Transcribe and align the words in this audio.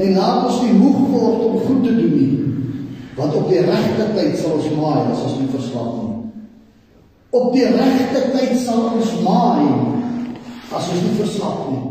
En 0.00 0.14
laat 0.16 0.46
ons 0.48 0.62
nie 0.64 0.78
moeg 0.80 1.00
word 1.12 1.44
om 1.44 1.58
goed 1.66 1.82
te 1.84 1.92
doen 1.96 2.14
nie. 2.16 2.30
Want 3.18 3.34
op 3.36 3.50
die 3.52 3.60
regte 3.66 4.06
tyd 4.16 4.38
sal 4.38 4.56
ons 4.56 4.70
maai 4.78 5.10
as 5.12 5.24
ons 5.26 5.38
nie 5.42 5.50
verslap 5.52 5.96
nie. 5.98 6.16
Op 7.36 7.50
die 7.52 7.66
regte 7.68 8.22
tyd 8.32 8.54
sal 8.62 8.86
ons 8.94 9.12
maai 9.26 9.66
as 10.70 10.88
ons 10.94 11.02
nie 11.04 11.16
verslap 11.18 11.66
nie. 11.68 11.82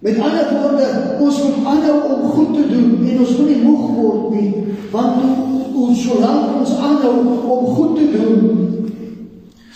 Met 0.00 0.16
ander 0.24 0.48
woorde, 0.54 0.86
ons 1.20 1.42
moet 1.44 1.66
aanhou 1.68 1.96
om 2.14 2.22
goed 2.32 2.54
te 2.56 2.62
doen 2.70 3.02
en 3.04 3.18
ons 3.20 3.32
moet 3.36 3.50
nie 3.50 3.58
moeg 3.66 3.82
word 3.98 4.30
nie, 4.32 4.52
want 4.94 5.74
ons 5.76 6.04
solank 6.06 6.54
ons 6.56 6.72
aanhou 6.78 7.18
om 7.52 7.66
goed 7.74 7.98
te 7.98 8.06
doen, 8.14 8.94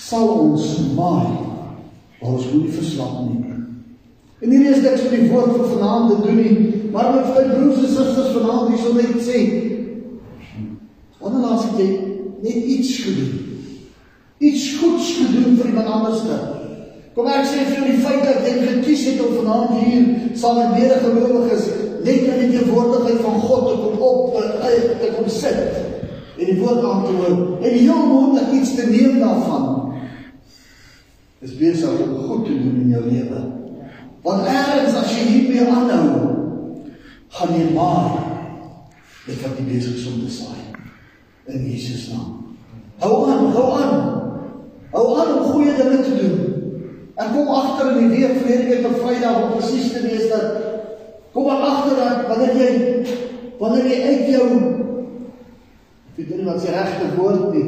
sal 0.01 0.31
ons 0.47 0.71
maai. 0.97 1.29
Maar 2.23 2.39
ons 2.39 2.47
moet 2.55 2.63
nie 2.63 2.73
verslap 2.79 3.19
nie. 3.27 3.53
En 4.41 4.49
hierdie 4.55 4.73
is 4.73 4.81
niks 4.85 5.05
vir 5.05 5.19
die 5.19 5.29
woord 5.29 5.53
van 5.59 5.69
vanaand 5.75 6.11
te 6.15 6.17
doen 6.25 6.41
nie, 6.41 6.84
maar 6.95 7.11
my 7.11 7.23
my 7.27 7.45
broers 7.51 7.81
en 7.83 7.91
susters 7.91 8.35
vanaand 8.37 8.71
hier 8.71 8.83
sal 8.83 8.99
net 8.99 9.17
sê, 9.27 9.39
wanneer 11.19 11.43
laas 11.43 11.65
het 11.67 11.81
jy 11.83 11.89
net 12.45 12.69
iets 12.77 12.93
gedoen? 13.03 13.33
Iets 14.39 14.67
goeds 14.79 15.09
gedoen 15.19 15.57
vir 15.59 15.73
iemand 15.73 15.91
anders? 15.97 16.23
Kom 17.15 17.31
ek 17.31 17.49
sê 17.51 17.65
vir 17.71 17.89
die 17.91 18.01
feit 18.03 18.23
dat 18.27 18.47
jy 18.47 18.55
gekies 18.63 19.07
het 19.11 19.25
om 19.27 19.35
vanaand 19.41 19.75
hier 19.83 20.07
saam 20.39 20.61
met 20.61 20.77
medegelowiges 20.79 21.69
net 22.05 22.27
in 22.29 22.41
die 22.43 22.59
teenwoordigheid 22.59 23.21
van 23.25 23.41
God 23.41 23.69
te 23.69 23.77
kom 23.83 24.07
op 24.09 24.35
te, 24.35 24.97
te 25.01 25.13
kom 25.17 25.29
sit 25.31 25.61
en 26.35 26.49
die 26.51 26.59
woord 26.59 26.83
aan 26.85 27.05
te 27.07 27.15
hoor 27.21 27.37
en 27.63 27.77
heel 27.79 28.07
moontlik 28.11 28.51
iets 28.59 28.75
te 28.77 28.87
neem 28.91 29.21
daarvan 29.23 29.69
is 31.45 31.55
besig 31.61 32.01
om 32.03 32.17
goed 32.27 32.45
te 32.49 32.57
doen 32.57 32.81
in 32.81 32.93
jou 32.95 33.05
lewe. 33.05 33.41
Want 34.25 34.47
ergens 34.49 34.95
as 34.97 35.11
jy 35.13 35.25
hiermee 35.29 35.67
aanhou, 35.69 35.94
gaan 37.45 37.61
jy 37.61 37.73
maar 37.77 38.13
dit 39.27 39.41
wat 39.43 39.57
jy 39.59 39.65
besig 39.69 39.97
is 40.01 40.09
om 40.09 40.21
te 40.25 40.33
saai 40.33 40.61
in 41.53 41.65
Jesus 41.69 42.09
naam. 42.13 42.57
Hou 43.03 43.17
aan, 43.29 43.51
hou 43.53 43.65
aan. 43.77 43.97
Hou 44.95 45.07
aan 45.19 45.33
om 45.39 45.51
goeie 45.51 45.75
dinge 45.77 45.99
te 46.07 46.15
doen. 46.17 46.39
En 47.21 47.33
kom 47.35 47.51
agter 47.53 47.91
in 47.93 48.09
die 48.09 48.13
week 48.15 48.39
verlede 48.39 48.69
week 48.71 48.87
op 48.89 49.03
Vrydag 49.03 49.43
om 49.43 49.53
presies 49.59 49.93
te 49.93 50.01
wees 50.07 50.31
dat 50.31 50.63
kom 51.35 51.51
maar 51.51 51.67
agter 51.69 51.99
dat 52.01 52.29
wanneer 52.31 52.57
jy 52.59 52.71
wanneer 53.59 53.91
jy 53.91 53.99
uit 54.09 54.31
jou 54.33 54.47
ek 56.15 56.17
weet 56.17 56.33
nie 56.39 56.47
wat 56.47 56.63
se 56.63 56.73
regte 56.73 57.11
woord 57.19 57.49
nie, 57.55 57.67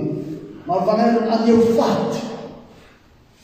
maar 0.68 0.84
wanneer 0.86 1.18
dit 1.18 1.34
aan 1.34 1.44
jou 1.50 1.58
vat 1.76 2.22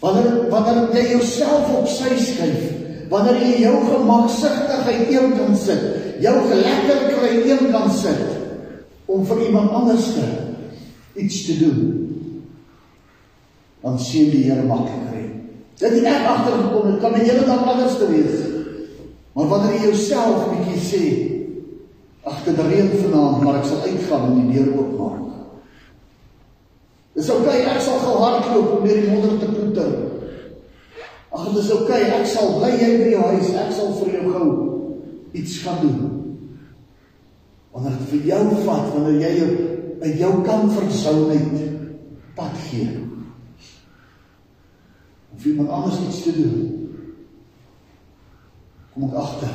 Wanneer 0.02 0.48
wanneer 0.50 0.88
jy 0.96 1.02
jouself 1.12 1.68
op 1.78 1.84
sy 1.86 2.16
skuif, 2.18 2.62
wanneer 3.10 3.36
jy 3.38 3.60
jou 3.62 3.76
gemaksigtigheid 3.86 5.12
een 5.12 5.36
kan 5.38 5.54
sit, 5.58 6.01
jou 6.20 6.36
gelekker 6.50 7.04
kry 7.14 7.32
een 7.46 7.70
kan 7.72 7.90
sit 7.90 8.22
om 9.06 9.24
vir 9.26 9.46
iemand 9.46 9.70
anders 9.70 10.12
te 10.14 10.26
iets 11.14 11.44
te 11.46 11.58
doen. 11.58 11.80
Dan 13.80 13.98
sien 14.00 14.30
die 14.30 14.44
Here 14.46 14.62
makliker. 14.62 15.12
Dit 15.82 15.96
het 15.96 16.06
ek 16.06 16.26
agtergekom, 16.30 16.90
dit 16.92 17.00
kan 17.02 17.14
net 17.16 17.26
hele 17.26 17.44
dag 17.46 17.64
anders 17.66 17.96
te 17.98 18.08
wees. 18.08 18.42
Maar 19.32 19.48
wanneer 19.50 19.74
jy 19.74 19.88
jouself 19.88 20.44
bietjie 20.52 20.82
sê, 20.86 21.04
agter 22.22 22.54
die 22.54 22.66
reën 22.68 22.90
vanaand, 23.00 23.40
maar 23.42 23.58
ek 23.58 23.66
sal 23.66 23.82
uitgaan 23.88 24.28
en 24.28 24.36
die 24.38 24.58
deur 24.60 24.76
oopmaak. 24.76 25.18
Dis 27.16 27.30
oké, 27.32 27.48
okay, 27.48 27.64
ek 27.72 27.80
sal 27.82 27.98
gou 28.04 28.14
hardloop 28.22 28.76
om 28.76 28.84
deur 28.86 29.00
die 29.00 29.10
modder 29.10 29.40
te 29.40 29.48
ploeter. 29.50 29.90
Ag, 31.32 31.48
dit 31.48 31.58
is 31.64 31.72
oké, 31.74 31.82
okay, 31.88 32.04
ek 32.20 32.28
sal 32.30 32.54
bly 32.60 32.70
jy 32.76 32.92
by 33.00 33.10
jou 33.16 33.24
huis, 33.32 33.50
ek 33.64 33.74
sal 33.74 33.90
vir 33.98 34.14
jou 34.18 34.36
gou 34.36 34.46
iets 35.32 35.58
gaan 35.64 35.80
doen. 35.80 36.00
Wanneer 37.72 37.98
dit 37.98 38.08
vir 38.12 38.26
jou 38.32 38.42
vat, 38.64 38.88
wanneer 38.94 39.20
jy 39.20 39.32
jou 39.38 39.50
uit 40.02 40.18
jou 40.18 40.32
comfortzone 40.44 41.38
pad 42.36 42.56
gee. 42.68 42.88
Of 45.36 45.44
iemand 45.44 45.68
anders 45.68 46.00
iets 46.08 46.22
te 46.22 46.32
doen. 46.36 46.56
Kom 48.92 49.08
ek 49.08 49.20
agter. 49.22 49.54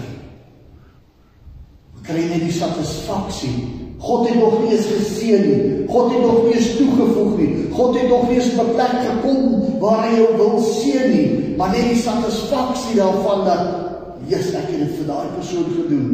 Ek 1.97 2.06
kry 2.07 2.23
net 2.29 2.47
die 2.47 2.56
satisfaksie 2.56 3.57
God 3.97 4.28
het 4.29 4.40
nog 4.40 4.62
nie 4.62 4.75
eens 4.78 4.85
geseën 4.85 5.41
nie. 5.41 5.88
God 5.88 6.12
het 6.12 6.22
nog 6.22 6.44
nie 6.46 6.53
eens 6.53 6.75
toegevoeg 6.78 7.38
nie. 7.38 7.68
God 7.72 7.96
het 8.00 8.09
nog 8.09 8.28
nie 8.29 8.35
eens 8.38 8.53
op 8.53 8.68
'n 8.68 8.73
plek 8.73 8.94
gekom 9.07 9.40
waar 9.79 10.07
hy 10.07 10.16
jou 10.16 10.38
wil 10.38 10.62
seën 10.62 11.12
nie, 11.12 11.56
maar 11.57 11.69
net 11.69 11.90
die 11.90 12.02
satisfaksie 12.02 12.96
daarvan 12.96 13.46
dat 13.46 13.87
Jesus 14.30 14.56
ek 14.60 14.72
het 14.74 14.84
dit 14.84 14.96
vir 15.00 15.10
daai 15.10 15.36
persoon 15.36 15.70
gedoen. 15.76 16.10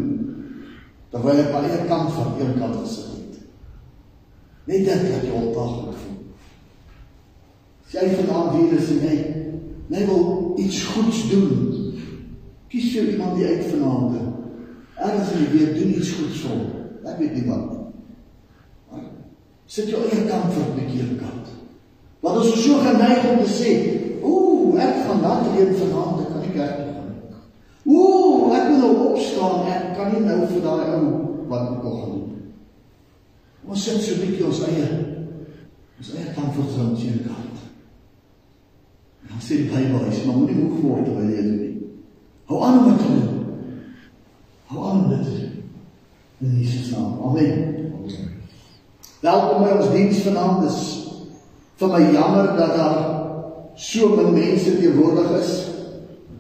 Terwyl 1.14 1.44
ek 1.44 1.54
een 1.70 1.88
kant 1.88 2.14
van 2.16 2.34
een 2.40 2.56
kant 2.60 2.80
gesit 2.82 3.12
het. 3.14 3.42
Net 4.66 4.86
dit 4.88 5.08
dat 5.12 5.26
jy 5.28 5.34
ontaaglik 5.38 6.00
voel. 6.02 6.20
As 7.86 7.96
jy 8.00 8.08
vanaand 8.18 8.56
hier 8.58 8.78
is 8.80 8.90
en 8.96 9.04
jy 9.06 9.18
net 9.94 10.08
wil 10.10 10.56
iets 10.58 10.80
goeds 10.90 11.20
doen, 11.30 11.52
kies 12.72 12.90
vir 12.96 13.12
iemand 13.14 13.38
die 13.38 13.46
uit 13.46 13.68
vanaand. 13.70 14.18
Ergens 14.98 15.34
in 15.36 15.44
die 15.44 15.52
week 15.58 15.76
doen 15.78 15.94
iets 16.00 16.16
goeds 16.18 16.42
vir 16.42 16.56
hom. 16.56 16.66
Ek 17.04 17.20
weet 17.20 17.36
nie 17.38 17.48
wat 17.52 17.66
nie. 17.70 17.82
Sit 19.74 19.90
jou 19.90 20.02
eie 20.06 20.26
kant 20.30 20.54
vir 20.54 20.64
'n 20.64 20.76
bietjie 20.78 21.16
kant. 21.20 21.48
Want 22.22 22.38
ons 22.38 22.54
is 22.54 22.64
so 22.64 22.78
geneig 22.80 23.24
om 23.30 23.44
te 23.44 23.50
sê, 23.50 23.72
"Ooh, 24.24 24.80
ek 24.80 25.06
gaan 25.06 25.22
laat 25.22 25.48
reën 25.54 25.76
vanaand, 25.76 26.22
ek 26.22 26.28
kan 26.32 26.42
nie 26.42 26.56
kerk 26.58 26.76
toe 26.78 26.94
gaan 26.94 27.10
nie." 27.10 27.96
Ooh, 27.96 28.56
ek 28.56 28.70
moet 28.70 28.84
opstaan, 29.44 29.68
ek 29.68 29.96
kan 29.98 30.12
nie 30.14 30.24
nou 30.26 30.46
vir 30.48 30.62
daai 30.64 30.94
ou 30.98 31.08
wat 31.50 31.72
ek 31.72 31.84
nog 31.84 31.98
gaan. 32.00 32.22
Ons 33.68 33.84
sit 33.84 34.02
so 34.02 34.16
'n 34.16 34.22
bietjie 34.22 34.46
ons 34.46 34.62
eie 34.68 34.88
ons 36.00 36.14
eie 36.16 36.34
vir 36.36 36.90
ons 36.90 37.04
eie 37.04 37.24
kant. 37.24 37.58
Dan 39.30 39.40
sê 39.40 39.56
die 39.58 39.70
Bybel, 39.72 40.12
jy 40.12 40.26
moet 40.26 40.50
nie 40.50 40.64
moeg 40.64 40.82
word 40.84 41.06
terwyl 41.06 41.30
jy 41.30 41.42
dit 41.42 41.60
doen. 41.60 41.78
Hou 42.46 42.64
aan 42.64 42.80
om 42.80 42.90
dit 42.90 43.00
te 43.00 43.08
doen. 43.08 43.46
Hou 44.68 44.84
aan 44.84 45.04
om 45.06 45.10
dit 45.10 45.24
te 45.24 45.32
doen. 45.40 45.64
In 46.42 46.60
Jesus 46.60 46.92
naam. 46.92 47.20
Amen. 47.24 47.72
Welkom 49.22 49.64
by 49.64 49.70
ons 49.80 49.92
diens 49.92 50.20
vanaand. 50.26 50.64
Dis 50.68 50.80
vir 51.80 51.88
my 51.88 52.02
jammer 52.12 52.58
dat 52.58 52.76
daar 52.76 53.00
so 53.76 54.16
min 54.16 54.34
mense 54.34 54.78
teenwoordig 54.78 55.40
is. 55.40 55.70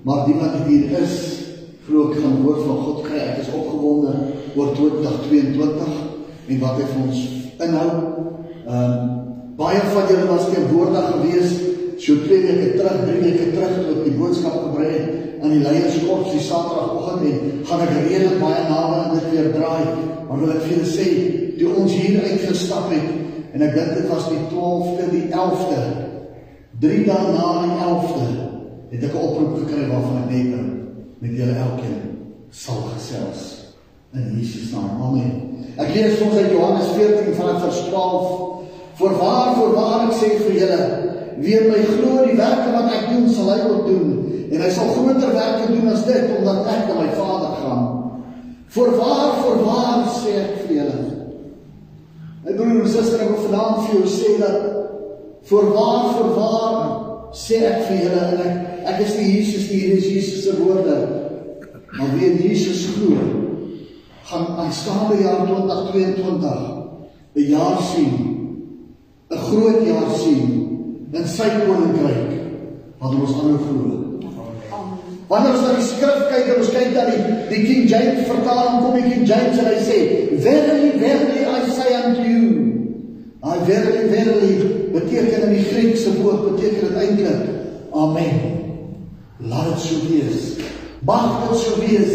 Maar 0.03 0.25
die 0.25 0.35
wat 0.35 0.67
hier 0.67 0.99
is, 0.99 1.42
glo 1.87 2.09
ek 2.11 2.21
gaan 2.21 2.39
woord 2.43 2.63
van 2.67 2.79
God 2.85 3.01
kry. 3.07 3.19
Ek 3.33 3.41
is 3.43 3.51
opgewonde 3.51 4.13
oor 4.55 4.71
2022 4.77 5.99
en 6.47 6.63
wat 6.63 6.79
hy 6.79 6.87
vir 6.93 7.03
ons 7.07 7.21
inhou. 7.67 7.89
Ehm 8.63 8.79
um, 8.79 9.11
baie 9.53 9.81
van 9.93 10.07
julle 10.09 10.29
was 10.31 10.47
teenwoordig 10.49 11.09
gewees 11.11 11.51
so 12.01 12.15
twee 12.23 12.41
weke 12.41 12.71
terug, 12.77 13.03
drie 13.05 13.19
weke 13.21 13.51
terug 13.53 13.75
toe 13.75 13.91
ek 13.93 14.07
die 14.07 14.15
boodskap 14.17 14.55
gebring 14.63 14.95
het 14.95 15.43
aan 15.43 15.53
die 15.53 15.61
leierskap 15.61 16.23
die 16.31 16.41
Saterdagoggend 16.41 17.27
en 17.29 17.59
gaan 17.67 17.83
ek 17.85 17.93
redelik 17.99 18.39
baie 18.41 18.63
naby 18.69 18.97
aan 19.01 19.13
dit 19.19 19.27
weer 19.33 19.51
draai. 19.53 19.83
Maar 20.27 20.41
wil 20.41 20.53
ek 20.55 20.63
vir 20.63 20.73
julle 20.73 20.89
sê, 20.89 21.07
toe 21.59 21.75
ons 21.83 21.93
hier 21.93 22.23
uitgestap 22.23 22.89
het 22.95 23.53
en 23.53 23.65
ek 23.67 23.75
dink 23.77 23.93
dit 23.99 24.09
was 24.09 24.29
die 24.31 24.41
12de, 24.49 25.09
die 25.13 25.25
11de, 25.29 25.81
3 26.83 27.03
dae 27.11 27.33
na 27.35 27.49
die 27.67 27.75
11de, 27.85 28.29
het 28.95 29.03
ek 29.09 29.13
'n 29.13 29.25
oproep 29.27 29.59
gekry 29.61 29.85
waarvan 29.91 30.23
ek 30.23 30.31
net 30.31 30.71
met 31.23 31.37
julle 31.37 31.55
elkeen 31.73 32.01
sal 32.53 32.85
gesels 32.93 33.43
in 34.13 34.29
Jesus 34.37 34.71
naam. 34.73 35.01
Amen. 35.01 35.31
Ek 35.81 35.93
lees 35.95 36.19
ons 36.21 36.35
uit 36.37 36.51
Johannes 36.53 36.91
14 36.93 37.33
vanaf 37.37 37.63
vers 37.65 37.79
12. 37.89 38.33
Voorwaar, 38.99 39.55
voorwaar 39.57 40.03
ek 40.05 40.17
sê 40.19 40.35
vir 40.43 40.59
julle, 40.59 40.83
wie 41.41 41.61
my 41.65 41.79
glo 41.87 42.27
die 42.27 42.37
werke 42.37 42.75
wat 42.75 42.91
ek 42.93 43.07
doen, 43.09 43.25
sal 43.33 43.49
hy 43.49 43.63
ook 43.65 43.87
doen 43.89 44.11
en 44.53 44.61
hy 44.61 44.69
sal 44.69 44.91
groter 44.93 45.31
werke 45.33 45.71
doen 45.71 45.89
as 45.89 46.03
dit 46.05 46.29
omdat 46.35 46.67
ek 46.69 46.83
na 46.91 46.99
my 46.99 47.07
Vader 47.17 47.55
gaan. 47.63 47.87
Voorwaar, 48.75 49.39
voorwaar 49.39 50.05
sê 50.13 50.35
ek 50.43 50.53
vir 50.67 50.75
julle. 50.77 50.99
My 52.43 52.53
broer 52.59 52.83
en 52.83 52.91
suster, 52.91 53.23
ek 53.23 53.33
wil 53.33 53.47
vanaand 53.47 53.81
vir 53.87 53.97
jou 53.97 54.13
sê 54.13 54.35
dat 54.43 54.69
voorwaar, 55.49 56.13
voorwaar 56.19 56.77
sê 57.33 57.63
ek 57.71 57.83
vir 57.89 58.05
julle 58.05 58.29
en 58.29 58.45
ek 58.45 58.71
ek 58.93 59.03
is 59.07 59.17
nie 59.17 59.29
Jesus 59.39 59.69
nie, 59.71 59.81
hier 59.87 59.97
is 59.97 60.09
Jesus 60.11 60.45
se 60.45 60.55
woorde. 60.59 61.22
Maar 61.97 62.07
wie 62.17 62.31
in 62.31 62.47
Jesus 62.47 62.85
glo, 62.95 63.17
gaan 64.23 64.47
aanstaande 64.57 65.21
jaar 65.21 65.45
2022 65.45 66.71
'n 67.33 67.41
jaar 67.41 67.81
sien, 67.81 68.13
'n 69.29 69.37
groot 69.37 69.85
jaar 69.85 70.09
sien 70.17 70.43
in 71.11 71.27
sy 71.27 71.49
koninkryk 71.65 72.31
wat 72.97 73.13
ons 73.21 73.33
aanhou 73.33 73.59
glo. 73.67 74.03
Wanneer 75.27 75.53
ons 75.55 75.61
na 75.61 75.73
die 75.77 75.85
skrif 75.87 76.25
kyk 76.29 76.49
en 76.51 76.59
ons 76.61 76.71
kyk 76.73 76.89
na 76.93 77.05
die 77.09 77.21
die 77.49 77.61
King 77.67 77.87
James 77.89 78.27
vertaling 78.27 78.81
kom 78.83 78.97
die 78.97 79.09
King 79.11 79.25
James 79.29 79.57
en 79.57 79.69
hy 79.69 79.79
sê 79.81 79.97
verily 80.45 80.91
verily 80.99 81.45
I 81.45 81.59
say 81.77 81.95
unto 82.05 82.21
you 82.21 82.43
I 83.43 83.55
verily 83.69 84.09
verily 84.11 84.53
beteken 84.93 85.47
in 85.47 85.55
die 85.57 85.65
Griekse 85.71 86.13
woord 86.21 86.45
beteken 86.51 86.87
dit 86.87 86.99
eintlik 87.05 87.41
amen. 87.93 88.37
Laat 89.49 89.73
dit 89.73 89.79
so 89.79 89.95
wees. 90.09 90.53
Mag 91.05 91.49
dit 91.49 91.57
so 91.59 91.79
wees. 91.81 92.13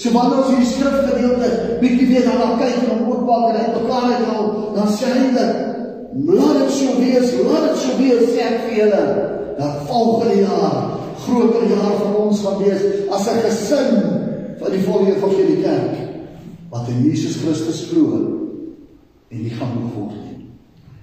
So 0.00 0.12
wanneer 0.16 0.40
ons 0.40 0.52
hierdie 0.54 0.70
skrifgedeelte 0.70 1.48
bietjie 1.82 2.06
weer 2.08 2.24
daarna 2.24 2.54
kyk 2.60 2.86
en 2.88 3.02
oopmaak 3.04 3.50
en 3.50 3.58
hy 3.58 3.66
beklaar 3.74 4.06
dit 4.14 4.30
al, 4.32 4.46
dan 4.76 4.88
sê 4.96 5.10
hy 5.12 5.26
dat 5.34 5.58
laat 6.24 6.62
dit 6.62 6.72
so 6.72 6.94
wees, 7.02 7.34
laat 7.44 7.66
dit 7.68 7.82
so 7.82 7.98
wees 7.98 8.24
sê 8.32 8.46
ek 8.46 8.62
vir 8.64 8.78
julle 8.78 9.02
dat 9.58 9.84
volgende 9.90 10.40
jaar 10.40 10.78
groter 11.20 11.68
jaar 11.68 11.98
vir 12.00 12.16
ons 12.22 12.40
gaan 12.46 12.58
wees 12.62 12.82
as 13.12 13.28
'n 13.28 13.42
gesin 13.44 13.90
van 14.60 14.70
die 14.72 14.84
volgende 14.88 15.20
van 15.20 15.36
die 15.36 15.62
kerk 15.62 15.94
wat 16.70 16.88
in 16.88 17.04
Jesus 17.04 17.36
Christus 17.42 17.88
glo 17.90 18.24
en 19.28 19.42
nie 19.42 19.54
gaan 19.58 19.76
word 19.94 20.16
nie. 20.16 20.46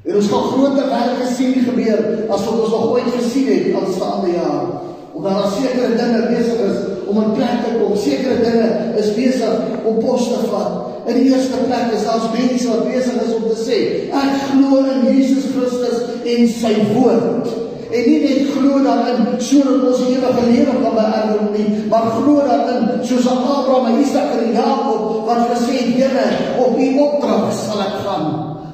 En 0.07 0.15
ons 0.15 0.27
gaan 0.27 0.49
groter 0.51 0.89
werke 0.89 1.27
sien 1.35 1.53
gebeur 1.53 2.01
as 2.29 2.45
wat 2.45 2.59
ons 2.59 2.69
nog 2.69 2.91
ooit 2.91 3.11
gesien 3.13 3.47
het 3.47 3.75
aanstaande 3.75 4.31
jaar. 4.31 4.65
Omdat 5.13 5.31
daar 5.31 5.51
sekere 5.51 5.95
dinge 5.95 6.21
besig 6.31 6.59
is 6.69 6.96
om 7.09 7.21
in 7.23 7.33
plek 7.37 7.63
te 7.65 7.75
kom. 7.77 7.95
Sekere 7.99 8.39
dinge 8.43 8.69
is 9.01 9.13
besig 9.15 9.83
om 9.87 9.99
pos 10.03 10.27
te 10.31 10.41
vat. 10.51 10.83
In 11.07 11.21
die 11.21 11.29
eerste 11.31 11.61
plek 11.67 11.93
is 11.95 12.03
daar 12.03 12.25
mense 12.33 12.67
wat 12.67 12.87
besig 12.89 13.21
is 13.23 13.35
om 13.37 13.47
te 13.47 13.59
sê, 13.61 13.79
ek 14.11 14.33
glo 14.49 14.83
in 14.83 15.07
Jesus 15.15 15.47
Christus 15.53 16.03
en 16.27 16.51
sy 16.51 16.73
woord. 16.91 17.53
En 17.87 18.03
nie 18.03 18.17
net 18.19 18.49
glo 18.51 18.81
daarin 18.83 19.37
sodat 19.39 19.85
ons 19.87 20.01
ewige 20.03 20.43
lewe 20.49 20.73
kan 20.83 20.97
beerwe 20.97 21.45
nie, 21.53 21.67
maar 21.87 22.09
glo 22.17 22.43
daarin 22.43 22.99
soos 23.07 23.29
Abraham, 23.31 24.01
Isak 24.03 24.35
en 24.35 24.51
Jakob 24.57 25.23
wat 25.29 25.47
gesê 25.53 25.79
het, 25.79 25.95
Here, 25.95 26.27
op 26.59 26.75
U 26.75 26.87
opdrag 27.05 27.47
sal 27.55 27.85
ek 27.85 27.95
gaan. 28.03 28.27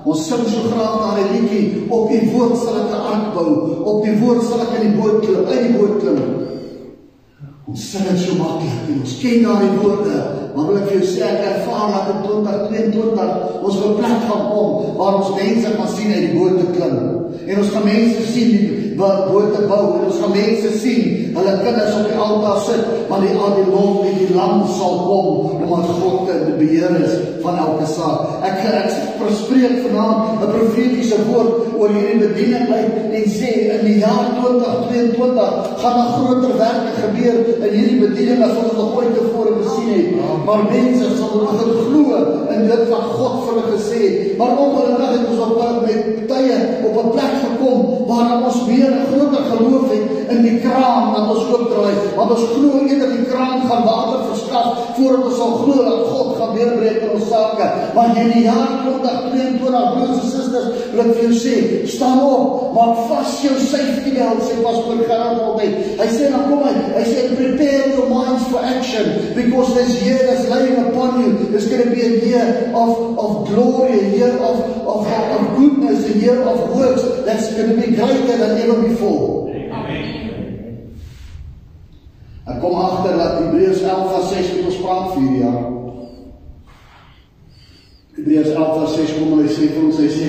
Ons 0.04 0.26
sing 0.28 0.42
so 0.50 0.66
graag 0.74 0.98
daai 1.00 1.30
liedjie 1.36 1.86
op 1.94 2.10
die 2.12 2.26
woord 2.34 2.58
sal 2.60 2.82
ek 2.82 2.90
'n 2.90 3.06
ark 3.14 3.28
bou, 3.38 3.52
op 3.86 4.02
die 4.04 4.18
woord 4.20 4.42
sal 4.44 4.66
ek 4.66 4.74
in 4.82 4.90
die 4.90 4.98
boot 4.98 5.22
klim, 5.22 5.46
uit 5.46 5.62
die 5.68 5.78
boot 5.78 5.96
klim. 6.02 6.20
Ons 7.64 7.84
sing 7.94 8.04
dit 8.04 8.18
so 8.20 8.34
maklik, 8.36 8.90
ons 8.92 9.12
ken 9.22 9.46
daai 9.46 9.78
woorde, 9.80 10.16
maar 10.52 10.66
wil 10.68 10.80
ek 10.82 10.90
vir 10.90 10.98
jou 10.98 11.12
sê 11.14 11.22
ek 11.30 11.46
ervaar 11.48 11.94
dat 11.94 12.10
in 12.12 12.18
2022 12.26 13.62
ons 13.64 13.78
'n 13.78 13.94
plek 14.00 14.18
gaan 14.28 14.44
kom 14.52 14.98
waar 14.98 15.20
ons 15.22 15.32
mense 15.38 15.72
gaan 15.78 15.94
sien 15.96 16.12
uit 16.12 16.26
die 16.26 16.36
boot 16.36 16.60
klim. 16.76 16.98
En 17.48 17.62
ons 17.64 17.72
gaan 17.72 17.88
mense 17.88 18.22
sien 18.34 18.52
wat 19.00 19.32
bote 19.32 19.62
bou 19.72 19.96
en 19.96 20.06
ons 20.12 20.20
gaan 20.20 20.36
mense 20.36 20.70
sien 20.84 21.23
hulle 21.34 21.54
kinders 21.64 21.96
op 22.00 22.06
die 22.10 22.20
altaar 22.26 22.60
sit 22.68 22.84
maar 23.10 23.22
die 23.26 23.36
al 23.38 23.56
die 23.60 23.70
lof 23.72 24.06
en 24.10 24.18
die 24.22 24.34
lam 24.36 24.64
sal 24.78 24.98
kom 25.08 25.62
omdat 25.64 25.96
God 26.00 26.32
die 26.46 26.56
beheer 26.60 26.96
is 27.04 27.14
van 27.44 27.58
elke 27.58 27.88
saak. 27.90 28.44
Ek 28.48 28.62
ek 28.64 28.92
spreek 29.40 29.76
vanaand 29.86 30.42
'n 30.44 30.52
profetiese 30.54 31.18
woord 31.30 31.52
oor 31.80 31.90
hierdie 31.90 32.20
bediening 32.28 32.68
uit 32.78 32.92
en 33.18 33.26
sê 33.40 33.52
in 33.76 33.86
die 33.88 33.98
jaar 34.06 34.26
2022 34.40 35.50
gaan 35.82 35.98
'n 36.00 36.14
groter 36.16 36.54
werk 36.58 36.86
gebeur 37.04 37.38
in 37.68 37.74
hierdie 37.78 38.02
bediening 38.08 38.44
as 38.44 38.56
wat 38.56 38.70
ons 38.70 38.80
nog 38.82 38.96
ooit 38.98 39.14
tevore 39.16 39.54
gesien 39.62 39.90
het. 39.98 40.10
Maar 40.46 40.62
mense 40.70 41.06
sal 41.18 41.34
begin 41.46 41.72
glo 41.84 42.04
in 42.56 42.62
dit 42.72 42.84
wat 42.90 43.06
God 43.18 43.36
vir 43.44 43.54
hulle 43.54 43.66
gesê 43.76 44.02
het. 44.08 44.38
Maar 44.38 44.58
ongelukkig 44.66 45.10
het 45.16 45.28
ons 45.32 45.44
op 45.46 45.82
met 45.88 46.02
tye 46.32 46.58
op 46.88 46.96
'n 47.04 47.12
plek 47.16 47.34
gekom 47.46 47.80
waar 48.08 48.44
ons 48.48 48.58
weer 48.68 48.92
'n 48.92 49.08
groter 49.12 49.44
geloof 49.52 49.88
het 49.96 50.06
in 50.34 50.42
die 50.42 50.60
kraan 50.60 51.14
wat 51.24 51.36
ons 51.38 51.52
oopdraai, 51.56 51.94
want 52.18 52.34
ons 52.36 52.46
glo 52.54 52.84
eerder 52.84 53.14
die 53.16 53.28
kraan 53.32 53.64
gaan 53.70 53.86
water 53.88 54.26
verskaf 54.32 54.96
voordat 54.98 55.28
ons 55.30 55.38
sal 55.40 55.54
glo 55.64 55.86
dat 55.88 56.04
God 56.12 56.32
gaan 56.40 56.56
deurbreek 56.58 57.02
in 57.02 57.14
ons 57.18 57.30
sake. 57.32 57.70
Maar 57.96 58.18
in 58.22 58.32
die 58.36 58.46
jaar 58.46 58.74
2022, 58.84 59.86
broers 59.96 60.20
en 60.20 60.32
susters, 60.32 60.70
wil 60.94 61.10
vir 61.10 61.22
julle 61.24 61.40
sê, 61.40 61.56
staan 61.90 62.22
op, 62.22 62.74
maak 62.76 63.04
vas 63.10 63.38
jou 63.42 63.56
safety 63.62 64.14
belt, 64.18 64.44
sê 64.46 64.60
Pastor 64.66 65.02
Gerard 65.02 65.42
altyd. 65.42 65.78
Hy 66.02 66.10
sê 66.14 66.30
dan 66.34 66.46
kom 66.50 66.64
hy, 66.68 66.74
hy 66.98 67.06
sê 67.10 67.26
prepare 67.34 67.94
your 67.96 68.10
minds 68.12 68.46
for 68.52 68.62
action 68.64 69.34
because 69.38 69.74
this 69.78 70.02
year 70.04 70.20
is 70.36 70.48
laying 70.52 70.78
upon 70.88 71.22
you. 71.22 71.32
It's 71.54 71.68
going 71.70 71.84
to 71.84 71.92
be 71.92 72.02
a 72.02 72.14
year 72.26 72.72
of 72.74 73.18
of 73.24 73.48
glory, 73.50 74.00
a 74.00 74.10
year 74.18 74.34
of 74.38 74.62
of 74.86 75.08
of 75.08 75.58
goodness, 75.58 76.06
a 76.10 76.18
year 76.18 76.42
of 76.42 76.76
works 76.76 77.04
that's 77.26 77.54
going 77.56 77.70
to 77.70 77.78
be 77.82 77.96
greater 77.96 78.38
than 78.38 78.58
ever 78.58 78.82
before. 78.88 79.44
Ek 82.44 82.53
kom 82.64 82.80
agter 82.80 83.18
dat 83.18 83.40
Hebreërs 83.42 83.82
11 83.82 84.12
vers 84.16 84.30
6 84.32 84.52
met 84.56 84.66
ons 84.72 84.82
praat 84.82 85.08
vir 85.14 85.30
jaar. 85.42 85.62
Hebreërs 88.16 88.52
11 88.56 88.78
vers 88.80 88.94
6 89.00 89.16
kom 89.18 89.34
hulle 89.36 89.50
sê 89.52 89.70
vir 89.74 89.88
ons 89.88 90.00
hy 90.00 90.10
sê 90.14 90.28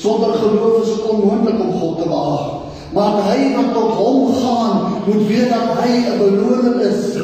sonder 0.00 0.34
geloof 0.40 0.82
is 0.82 0.90
dit 0.94 1.06
onmoontlik 1.12 1.60
om 1.60 1.72
God 1.80 2.02
te 2.02 2.08
behaag. 2.08 2.50
Maar 2.96 3.20
hy 3.28 3.38
wat 3.54 3.70
tot 3.76 3.92
hom 4.00 4.32
gaan, 4.34 4.96
moet 5.06 5.24
weet 5.28 5.52
dat 5.52 5.78
hy 5.78 5.90
'n 6.10 6.18
beloning 6.18 6.80
is 6.90 7.16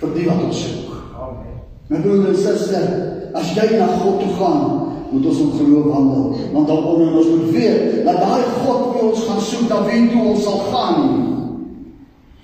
vir 0.00 0.10
die 0.14 0.26
wat 0.28 0.42
hom 0.42 0.52
soek. 0.52 0.90
Amen. 1.20 1.54
My 1.90 2.00
broer 2.00 2.28
en 2.28 2.36
suster, 2.36 2.86
as 3.34 3.54
jy 3.54 3.78
na 3.78 3.86
God 4.00 4.20
toe 4.20 4.32
gaan, 4.38 4.90
moet 5.10 5.26
ons 5.26 5.38
in 5.38 5.52
geloof 5.58 5.84
wandel, 5.84 6.34
want 6.52 6.66
dan 6.66 6.84
ons 6.84 7.26
moet 7.26 7.50
weet 7.50 8.04
dat 8.04 8.16
daai 8.16 8.42
God 8.64 8.94
wie 8.94 9.02
ons 9.10 9.24
gaan 9.28 9.40
soek, 9.40 9.68
dan 9.68 9.84
weet 9.84 10.12
hoe 10.12 10.28
ons 10.32 10.42
sal 10.42 10.58
gaan. 10.72 11.00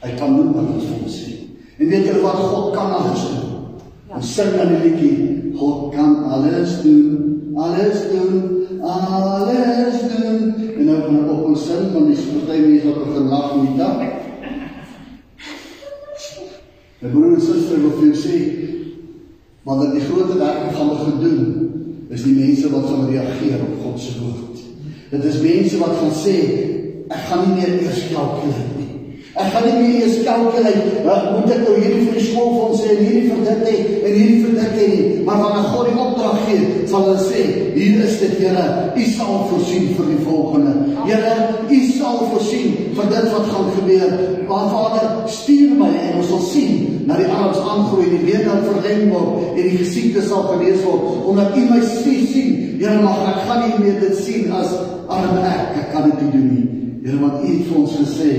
Hy 0.00 0.14
kan 0.18 0.36
doen 0.36 0.52
wat 0.52 0.74
ons 0.74 0.84
vir 0.84 0.98
hom 1.00 1.08
sê. 1.08 1.39
En 1.80 1.88
weet 1.88 2.06
julle 2.06 2.20
wat 2.20 2.32
God 2.32 2.72
kan 2.76 2.92
alles 2.92 3.20
doen? 3.28 3.52
Ja. 4.08 4.14
Ons 4.18 4.34
sing 4.34 4.50
dan 4.56 4.68
die 4.68 4.80
liedjie, 4.84 5.52
God 5.56 5.94
kan 5.94 6.24
alles 6.28 6.74
doen, 6.82 7.52
alles 7.56 8.02
doen, 8.12 8.34
alles 8.84 10.00
doen. 10.12 10.42
En 10.76 10.84
nou 10.84 10.98
kan 11.00 11.20
ek 11.22 11.30
op 11.32 11.46
ons 11.48 11.62
sing 11.64 11.86
van 11.94 12.10
die 12.10 12.16
party 12.26 12.58
mense 12.66 12.90
wat 12.90 13.06
begin 13.06 13.30
lag 13.32 13.54
in 13.54 13.62
die 13.64 13.78
dag. 13.78 14.02
My 17.00 17.12
broer 17.14 17.38
en 17.38 17.44
suster 17.46 17.80
wil 17.80 17.94
vir 17.96 18.10
jou 18.10 18.18
sê, 18.26 18.40
wanneer 19.64 19.94
die 19.96 20.04
groot 20.04 20.34
werk 20.36 20.74
gaan 20.76 20.92
begin 20.92 21.16
doen, 21.22 21.46
is 22.12 22.26
die 22.26 22.34
mense 22.36 22.74
wat 22.74 22.90
gaan 22.90 23.08
reageer 23.08 23.64
op 23.64 23.80
God 23.86 24.02
se 24.04 24.18
woord. 24.18 24.60
Dit 25.14 25.24
is 25.32 25.40
mense 25.46 25.80
wat 25.80 25.96
gaan 26.02 26.12
sê, 26.18 26.36
ek 27.08 27.24
gaan 27.30 27.46
nie 27.46 27.56
meer 27.56 27.72
eers 27.78 28.04
kalkuleer 28.12 28.68
nie. 28.68 28.69
Ek 29.38 29.52
gaan 29.54 29.66
nie 29.68 29.76
meer 29.78 30.00
eers 30.02 30.16
kalkuleer 30.26 31.04
wat 31.04 31.28
moet 31.36 31.52
ek 31.54 31.60
nou 31.62 31.76
hierdie 31.76 32.06
vir 32.08 32.16
die 32.18 32.26
skoolfonds 32.32 32.80
hê 32.82 32.96
en 32.96 33.02
hierdie 33.04 33.28
vir 33.30 33.42
dit 33.46 33.60
hê 33.68 33.74
en 34.00 34.16
hierdie 34.16 34.40
vir 34.42 34.56
dit 34.58 34.72
hê 34.80 34.88
maar 35.26 35.38
wanneer 35.44 35.68
God 35.70 35.86
die 35.86 36.00
opdrag 36.02 36.40
gee 36.48 36.86
sal 36.90 37.04
hulle 37.06 37.22
sê 37.28 37.44
hier 37.76 38.00
is 38.02 38.16
dit 38.18 38.34
Here 38.40 38.64
u 38.96 39.04
sal 39.12 39.44
voorsien 39.50 39.90
vir 39.96 40.06
die 40.10 40.20
volgende. 40.24 40.72
Here 41.04 41.34
u 41.70 41.80
sal 41.92 42.18
voorsien 42.32 42.72
vir 42.96 43.10
dit 43.12 43.26
wat 43.34 43.46
gaan 43.52 43.68
gebeur. 43.76 44.14
Maar 44.48 44.70
Vader 44.72 45.10
stuur 45.30 45.76
my 45.78 45.90
en 45.90 46.18
ons 46.22 46.30
sal 46.32 46.40
sien 46.48 47.04
na 47.06 47.18
die 47.20 47.28
arms 47.30 47.60
aangroei 47.60 48.08
die 48.10 48.22
weer 48.24 48.42
dan 48.48 48.64
verleng 48.66 49.12
word 49.12 49.52
en 49.52 49.60
die 49.60 49.76
gesiekte 49.76 50.24
sal 50.26 50.48
genees 50.54 50.82
word. 50.86 51.06
Omdat 51.30 51.56
u 51.56 51.68
my 51.70 51.82
sien 51.84 52.56
Here 52.80 52.96
mag 53.02 53.20
ek 53.28 53.42
gaan 53.44 53.66
nie 53.66 53.78
meer 53.84 54.00
dit 54.00 54.16
sien 54.24 54.48
as 54.56 54.72
arme 55.12 55.44
ek. 55.44 55.76
Ek 55.82 55.90
kan 55.92 56.08
dit 56.08 56.24
nie 56.24 56.32
doen 56.32 56.48
nie. 56.48 56.66
Here 57.04 57.20
wat 57.20 57.42
u 57.44 57.46
het 57.50 57.68
vir 57.68 57.80
ons 57.84 57.96
gesê 58.00 58.32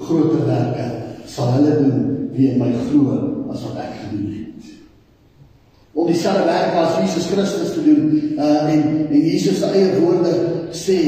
groter 0.00 0.46
werke 0.46 0.86
sal 1.28 1.52
hulle 1.56 1.74
doen 1.82 2.04
wie 2.34 2.52
in 2.52 2.60
my 2.60 2.70
glo 2.88 3.16
as 3.52 3.64
wat 3.66 3.80
ek 3.84 3.96
gedoen 4.02 4.28
het. 4.36 4.70
Om 5.98 6.06
dieselfde 6.06 6.44
werk 6.46 6.76
as 6.78 6.98
Jesus 7.02 7.26
Christus 7.32 7.74
te 7.74 7.82
doen 7.84 8.04
uh 8.38 8.70
en 8.70 8.82
en 9.10 9.20
Jesus 9.20 9.58
se 9.58 9.72
eie 9.72 9.98
woorde 10.00 10.34
sê 10.70 10.98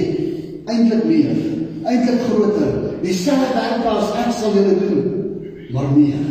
eintlik 0.70 1.04
meer, 1.06 1.38
eintlik 1.84 2.26
groter. 2.28 2.74
Dieselfde 3.04 3.54
werk 3.54 3.86
as 3.94 4.12
ek 4.24 4.34
sal 4.40 4.56
julle 4.56 4.76
doen, 4.82 5.00
maar 5.74 5.90
meer. 5.94 6.26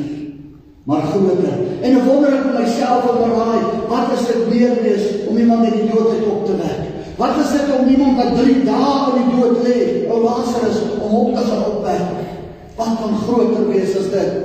Maar 0.89 1.09
groter. 1.13 1.57
En 1.85 1.95
ek 1.95 2.05
wonder 2.07 2.33
ek 2.35 2.47
myself 2.55 3.09
oor 3.13 3.35
daai, 3.35 3.59
wat 3.91 4.15
is 4.17 4.25
dit 4.27 4.47
meer 4.51 4.79
wees 4.83 5.05
om 5.29 5.37
iemand 5.37 5.67
uit 5.69 5.75
die 5.77 5.89
dood 5.91 6.25
op 6.27 6.47
te 6.47 6.57
wek? 6.59 6.87
Wat 7.19 7.35
is 7.43 7.51
dit 7.51 7.71
om 7.75 7.87
iemand 7.91 8.15
wat 8.15 8.37
3 8.39 8.61
dae 8.63 8.91
in 9.11 9.25
die 9.27 9.37
dood 9.37 9.57
lê, 9.65 9.79
ou 10.07 10.21
Lazarus 10.23 10.79
om 10.97 11.09
hom 11.11 11.33
te 11.35 11.57
opwek? 11.67 12.28
Wat 12.79 12.95
kan 13.01 13.17
groter 13.25 13.67
wees 13.67 13.95
as 13.99 14.07
dit? 14.13 14.35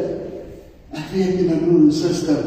Ek 0.94 1.10
weet 1.14 1.36
nie 1.38 1.46
my 1.46 1.58
broer 1.62 1.86
en 1.86 1.94
suster, 1.94 2.42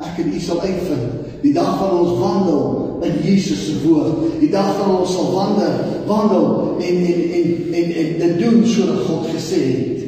ek 0.00 0.18
en 0.22 0.32
u 0.32 0.40
sal 0.40 0.60
uitvind 0.64 1.22
die 1.42 1.52
dag 1.56 1.72
van 1.80 1.96
ons 1.98 2.18
wandel 2.20 3.00
in 3.02 3.16
Jesus 3.26 3.64
se 3.66 3.80
woord. 3.82 4.38
Die 4.38 4.50
dag 4.52 4.76
van 4.78 4.92
ons 5.00 5.10
sal 5.10 5.32
wandel, 5.34 5.80
wandel 6.06 6.78
en 6.78 7.00
en 7.02 7.22
en 7.38 7.48
en 7.80 7.90
en 8.02 8.12
dit 8.20 8.36
doen 8.38 8.60
soos 8.66 9.02
God 9.08 9.26
gesê 9.32 9.60
het. 9.64 10.04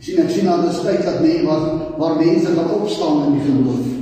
Sien 0.00 0.22
ek 0.24 0.32
sien 0.32 0.48
aan 0.48 0.64
die 0.64 0.72
tyd 0.80 1.04
dat 1.04 1.20
mense 1.20 1.44
waar 1.44 1.66
waar 2.00 2.18
mense 2.20 2.56
gaan 2.56 2.74
opstaan 2.80 3.22
in 3.26 3.36
die 3.36 3.44
geloof. 3.50 3.92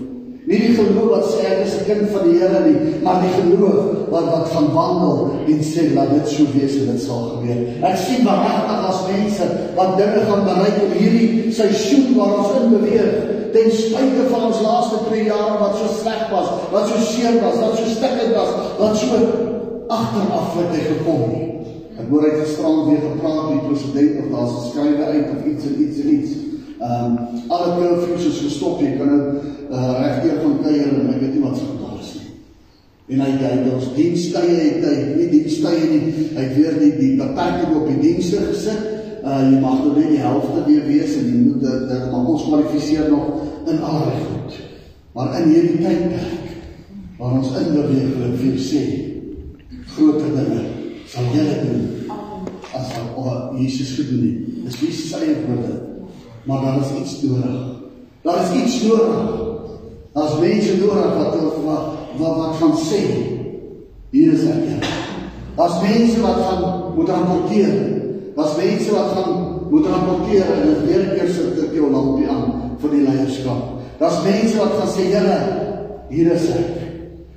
Nie 0.45 0.59
die 0.61 0.75
geloof 0.77 1.07
wat 1.09 1.29
sê 1.33 1.45
ek 1.49 1.61
is 1.65 1.75
'n 1.75 1.85
kind 1.89 2.11
van 2.13 2.25
die 2.29 2.39
Here 2.39 2.61
nie, 2.69 3.01
maar 3.03 3.23
die 3.25 3.33
geloof 3.33 4.11
wat 4.13 4.27
wat 4.29 4.51
gaan 4.53 4.69
wandel 4.75 5.41
en 5.49 5.61
sê 5.65 5.95
laat 5.95 6.13
dit 6.13 6.29
so 6.29 6.45
wees 6.53 6.75
en 6.81 6.91
dit 6.93 7.01
sal 7.01 7.23
gebeur. 7.33 7.61
Ek 7.81 7.97
sien 7.97 8.27
waaragtig 8.29 8.81
as 8.91 9.01
mense 9.09 9.47
wat 9.75 9.97
dinge 9.97 10.21
gaan 10.29 10.45
bereik 10.45 10.77
in 10.85 10.93
hierdie 11.01 11.53
seisoen 11.53 12.13
waar 12.17 12.37
ons 12.39 12.53
in 12.61 12.77
beweeg, 12.77 13.11
ten 13.57 13.73
spyte 13.73 14.29
van 14.29 14.47
ons 14.51 14.61
laaste 14.61 15.01
2 15.09 15.25
jaar 15.25 15.57
wat 15.65 15.81
so 15.81 15.89
sleg 16.03 16.29
was, 16.31 16.49
wat 16.77 16.89
so 16.93 17.01
seer 17.01 17.41
was, 17.41 17.57
wat 17.65 17.77
so 17.81 17.89
stikkend 17.97 18.37
was, 18.37 18.53
wat 18.79 18.97
so 19.01 19.17
agteraf 19.89 20.57
het 20.61 20.77
hy 20.77 20.83
gekom 20.93 21.29
nie. 21.33 21.45
Ek 21.97 22.11
hoor 22.11 22.29
hy 22.29 22.37
gisterand 22.37 22.89
weer 22.91 23.01
gepraat 23.01 23.45
met 23.49 23.61
die 23.63 23.69
president 23.71 24.21
of 24.21 24.33
daar's 24.35 24.53
'n 24.53 24.65
skrywe 24.71 25.05
uit 25.05 25.29
of 25.33 25.41
iets 25.49 25.65
en 25.65 25.77
iets 25.89 26.01
en 26.05 26.09
iets. 26.19 26.44
Ehm 26.85 27.05
um, 27.05 27.45
alle 27.49 27.71
curfews 27.79 28.29
is 28.29 28.43
gestop. 28.45 28.83
Jy 28.85 28.97
kan 28.99 29.09
nou 29.09 29.23
uh, 29.71 29.95
regdeur 30.05 30.43
van 30.45 30.61
kuier 30.67 30.93
en 30.93 31.15
ek 31.15 31.23
weet 31.23 31.39
nie 31.39 31.47
wat 31.47 31.57
se 31.57 31.75
En 33.05 33.21
hy 33.21 33.33
het 33.37 33.67
ons 33.69 33.91
dienstye 33.93 34.41
het 34.41 34.85
hy 34.85 34.93
nie 35.19 35.27
dienstye 35.29 35.89
nie. 35.91 36.13
Hy 36.33 36.41
het 36.41 36.55
weer 36.57 36.79
die 36.81 36.93
die 36.97 37.11
beperking 37.19 37.75
op 37.77 37.89
die 37.91 37.99
dienste 38.01 38.41
gesit. 38.49 38.87
Uh 39.25 39.43
jy 39.45 39.59
mag 39.61 39.83
nou 39.83 39.93
net 39.97 40.09
die 40.15 40.23
helfte 40.23 40.63
weer 40.65 40.87
wees 40.89 41.13
en 41.19 41.29
jy 41.29 41.41
moet 41.43 41.61
dit 41.65 41.85
dit 41.91 42.07
mag 42.13 42.31
ons 42.33 42.47
kwalifiseer 42.49 43.11
nog 43.13 43.45
in 43.69 43.81
allerlei 43.81 44.23
goed. 44.23 44.57
Maar 45.17 45.37
in 45.41 45.53
hierdie 45.53 45.83
tydperk 45.85 46.41
waar 47.19 47.37
ons 47.39 47.53
in 47.61 47.71
beweeg 47.77 48.17
wil 48.19 48.35
vir 48.41 48.59
sê 48.61 48.83
groter 49.95 50.33
dinge 50.41 50.65
sal 51.09 51.29
jy 51.37 51.45
doen 51.61 51.85
as 52.75 52.89
wat 53.15 53.53
Jesus 53.61 53.95
gedoen 54.01 54.25
het. 54.27 54.55
Dis 54.65 54.81
nie 54.81 54.95
sy 54.97 55.35
woorde 55.45 55.84
maar 56.45 56.61
daar 56.61 56.81
is 56.81 57.01
iets 57.01 57.23
nodig. 57.23 57.61
Daar 58.23 58.43
is 58.43 58.63
iets 58.63 58.83
nodig. 58.83 59.43
Daar's 60.13 60.39
mense 60.39 60.77
nodig 60.77 61.17
wat 61.17 61.35
wat 61.65 61.85
wat 62.17 62.37
wat 62.37 62.57
gaan 62.57 62.77
sê. 62.79 63.03
Hier 64.11 64.33
is 64.33 64.45
ek. 64.47 64.85
Daar's 65.57 65.81
mense 65.83 66.21
wat 66.21 66.39
gaan 66.47 66.93
moet 66.95 67.09
rapporteer. 67.09 67.75
Daar's 68.37 68.57
mense 68.57 68.91
wat 68.95 69.11
gaan 69.17 69.33
moet 69.71 69.87
rapporteer 69.87 70.45
en 70.55 70.67
dit 70.69 70.85
weer 70.87 71.05
keer 71.15 71.29
sit 71.35 71.55
dit 71.55 71.75
jou 71.75 71.91
lampie 71.91 72.29
aan 72.29 72.77
vir 72.79 72.91
die 72.91 73.03
leierskap. 73.09 73.63
Daar's 73.99 74.23
mense 74.23 74.57
wat 74.59 74.77
gaan 74.79 74.93
sê 74.95 75.09
Here, 75.11 75.39
hier 76.09 76.33
is 76.33 76.49
ek. 76.55 76.83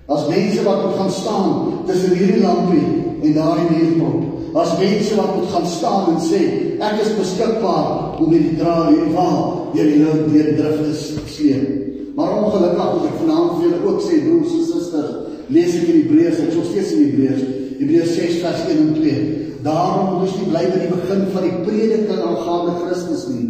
Daar's 0.07 0.27
mense 0.27 0.63
wat 0.63 0.83
moet 0.85 0.99
gaan 0.99 1.11
staan 1.11 1.49
tussen 1.85 2.15
hierdie 2.15 2.43
lampie 2.43 2.85
en 3.23 3.33
daardie 3.33 3.69
muurprop. 3.71 4.53
Daar's 4.53 4.77
mense 4.79 5.15
wat 5.15 5.35
moet 5.35 5.49
gaan 5.55 5.67
staan 5.67 6.13
en 6.13 6.21
sê 6.23 6.43
ek 6.77 7.01
is 7.03 7.15
beskikbaar 7.17 8.06
om 8.23 8.33
hierdie 8.33 8.57
draai 8.59 8.93
hierdie 8.93 9.13
vaal 9.15 9.43
deur 9.73 9.91
die 9.91 9.99
lug 10.01 10.23
deur 10.31 10.49
die 10.51 10.57
drifte 10.57 10.93
sleep. 11.33 11.85
Maar 12.17 12.37
ongelukkig 12.41 12.93
moet 12.93 13.09
ek 13.11 13.19
vanaand 13.21 13.51
vir 13.55 13.65
julle 13.67 13.81
ook 13.85 13.99
sê 14.01 14.15
broers 14.23 14.53
en 14.57 14.63
susters, 14.65 15.11
lees 15.53 15.75
ek 15.77 15.91
in 15.91 15.99
Hebreërs, 16.01 16.39
ek 16.47 16.55
sou 16.55 16.63
steeds 16.65 16.95
in 16.95 17.03
Hebreërs, 17.05 17.43
Hebreërs 17.77 18.15
6 18.17 18.39
vers 18.41 18.63
1 18.65 18.81
en 18.81 18.95
2. 18.95 19.19
Daarom 19.67 20.09
moet 20.09 20.25
ons 20.25 20.39
nie 20.39 20.49
bly 20.49 20.63
by 20.71 20.81
die 20.81 20.89
begin 20.95 21.23
van 21.35 21.45
die 21.45 21.55
prediking 21.67 22.25
aangaande 22.25 22.73
Christus 22.81 23.27
nie. 23.29 23.47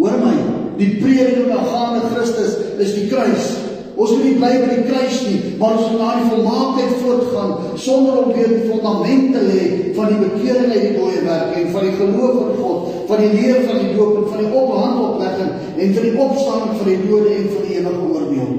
Hoor 0.00 0.16
my, 0.22 0.34
die 0.80 0.90
prediking 1.02 1.52
aangaande 1.52 2.08
Christus 2.14 2.56
is 2.80 2.96
die 2.96 3.06
kruis. 3.12 3.52
Ons 3.96 4.12
moet 4.12 4.26
nie 4.26 4.34
bly 4.36 4.50
by 4.60 4.72
die 4.74 4.88
kruis 4.90 5.20
nie, 5.24 5.38
maar 5.60 5.78
ons 5.78 5.86
moet 5.88 6.02
na 6.02 6.08
die 6.18 6.26
volmaaktheid 6.32 6.98
voortgaan 7.00 7.54
sonder 7.80 8.18
om 8.22 8.34
weer 8.36 8.50
die 8.52 8.66
fondament 8.68 9.30
te 9.32 9.44
lê 9.46 9.62
van 9.96 10.12
die 10.12 10.18
bekering 10.24 10.72
uit 10.72 10.82
die 10.82 10.96
dooie 10.98 11.22
werk 11.24 11.54
en 11.56 11.70
van 11.72 11.86
die 11.88 11.94
geloof 11.96 12.42
in 12.42 12.58
God, 12.60 12.75
van 13.06 13.22
die 13.22 13.32
leer 13.32 13.64
van 13.66 13.82
die 13.82 13.92
doop 13.96 14.16
en 14.20 14.30
van 14.30 14.44
die 14.44 14.52
ophandelplegging 14.60 15.52
en 15.76 15.92
van 15.94 16.08
die 16.08 16.16
opstanding 16.28 16.78
van 16.78 16.88
die 16.90 17.02
dode 17.08 17.34
en 17.34 17.52
van 17.52 17.68
die 17.68 17.76
ewige 17.78 18.08
oordeel. 18.12 18.54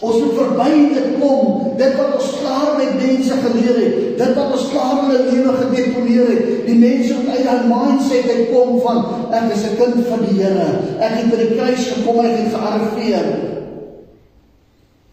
Ons 0.00 0.16
moet 0.16 0.36
verby 0.38 0.68
dit 0.94 1.08
kom, 1.20 1.48
dit 1.76 1.96
wat 1.98 2.14
ons 2.16 2.28
klaar 2.40 2.70
met 2.78 2.94
mense 2.96 3.34
geleer 3.42 3.80
het, 3.82 3.96
dit 4.16 4.38
wat 4.38 4.54
ons 4.56 4.68
klaar 4.72 5.02
in 5.02 5.10
hulle 5.10 5.26
lewe 5.28 5.56
gedeponeer 5.58 6.30
het. 6.30 6.46
Die 6.64 6.76
mense 6.80 7.18
moet 7.18 7.34
uit 7.34 7.44
daai 7.44 7.66
mindset 7.68 8.30
uitkom 8.30 8.78
van 8.86 9.02
ek 9.36 9.52
is 9.56 9.64
'n 9.68 9.76
kind 9.76 10.06
van 10.08 10.24
die 10.24 10.36
Here. 10.40 10.68
Ek 11.04 11.12
het 11.18 11.30
by 11.30 11.36
die 11.36 11.54
kruis 11.56 11.84
gekom 11.92 12.18
en 12.18 12.30
ek 12.30 12.38
het 12.38 12.54
gearriveer. 12.54 13.26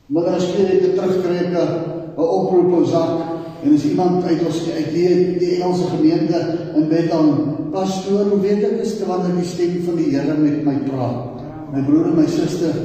Maar 0.08 0.28
as 0.40 0.46
jy 0.48 0.64
net 0.64 0.96
terugtrek 0.96 1.52
'n 1.52 2.22
oproep 2.24 2.74
op 2.80 2.86
sak 2.88 3.37
en 3.64 3.74
as 3.74 3.86
iemand 3.90 4.26
uit 4.26 4.44
ons 4.46 4.60
uit 4.70 4.92
die, 4.94 5.38
die 5.42 5.56
Engelse 5.58 5.90
gemeente 5.96 6.42
in 6.76 6.88
Bethel 6.90 7.32
pastoor, 7.74 8.30
hoe 8.32 8.40
weet 8.42 8.64
ek 8.68 8.84
is 8.84 8.98
te 9.00 9.08
wanneer 9.10 9.36
die 9.40 9.48
stem 9.48 9.80
van 9.86 9.98
die 10.00 10.12
Here 10.14 10.38
met 10.40 10.62
my 10.66 10.76
praat. 10.88 11.42
My 11.74 11.84
broer 11.84 12.12
en 12.12 12.20
my 12.22 12.28
suster, 12.32 12.76